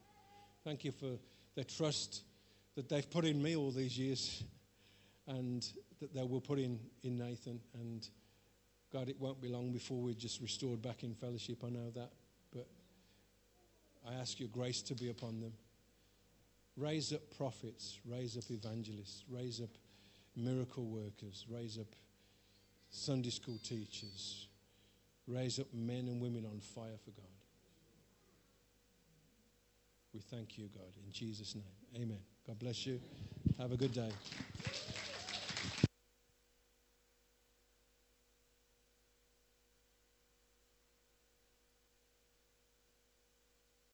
Thank 0.63 0.83
you 0.83 0.91
for 0.91 1.17
their 1.55 1.63
trust 1.63 2.23
that 2.75 2.89
they've 2.89 3.09
put 3.09 3.25
in 3.25 3.41
me 3.41 3.55
all 3.55 3.71
these 3.71 3.97
years 3.97 4.43
and 5.27 5.67
that 5.99 6.13
they 6.13 6.23
will 6.23 6.41
put 6.41 6.59
in, 6.59 6.79
in 7.03 7.17
Nathan. 7.17 7.59
And 7.73 8.07
God, 8.91 9.09
it 9.09 9.19
won't 9.19 9.41
be 9.41 9.47
long 9.47 9.71
before 9.71 9.97
we're 10.01 10.13
just 10.13 10.41
restored 10.41 10.81
back 10.81 11.03
in 11.03 11.13
fellowship. 11.13 11.63
I 11.63 11.69
know 11.69 11.91
that. 11.91 12.11
But 12.51 12.67
I 14.07 14.13
ask 14.15 14.39
your 14.39 14.49
grace 14.49 14.81
to 14.83 14.95
be 14.95 15.09
upon 15.09 15.41
them. 15.41 15.53
Raise 16.77 17.13
up 17.13 17.21
prophets, 17.37 17.99
raise 18.05 18.37
up 18.37 18.43
evangelists, 18.49 19.23
raise 19.29 19.61
up 19.61 19.69
miracle 20.35 20.85
workers, 20.85 21.45
raise 21.49 21.77
up 21.77 21.87
Sunday 22.89 23.29
school 23.29 23.59
teachers, 23.63 24.47
raise 25.27 25.59
up 25.59 25.67
men 25.73 26.07
and 26.07 26.21
women 26.21 26.45
on 26.45 26.59
fire 26.59 26.97
for 27.03 27.11
God. 27.11 27.34
We 30.15 30.21
thank 30.21 30.57
you, 30.57 30.69
God, 30.73 30.93
in 31.05 31.11
Jesus' 31.11 31.55
name. 31.55 32.01
Amen. 32.01 32.19
God 32.47 32.57
bless 32.57 32.85
you. 32.85 33.01
Have 33.59 33.73
a 33.73 33.75
good 33.75 33.91
day. 33.91 34.09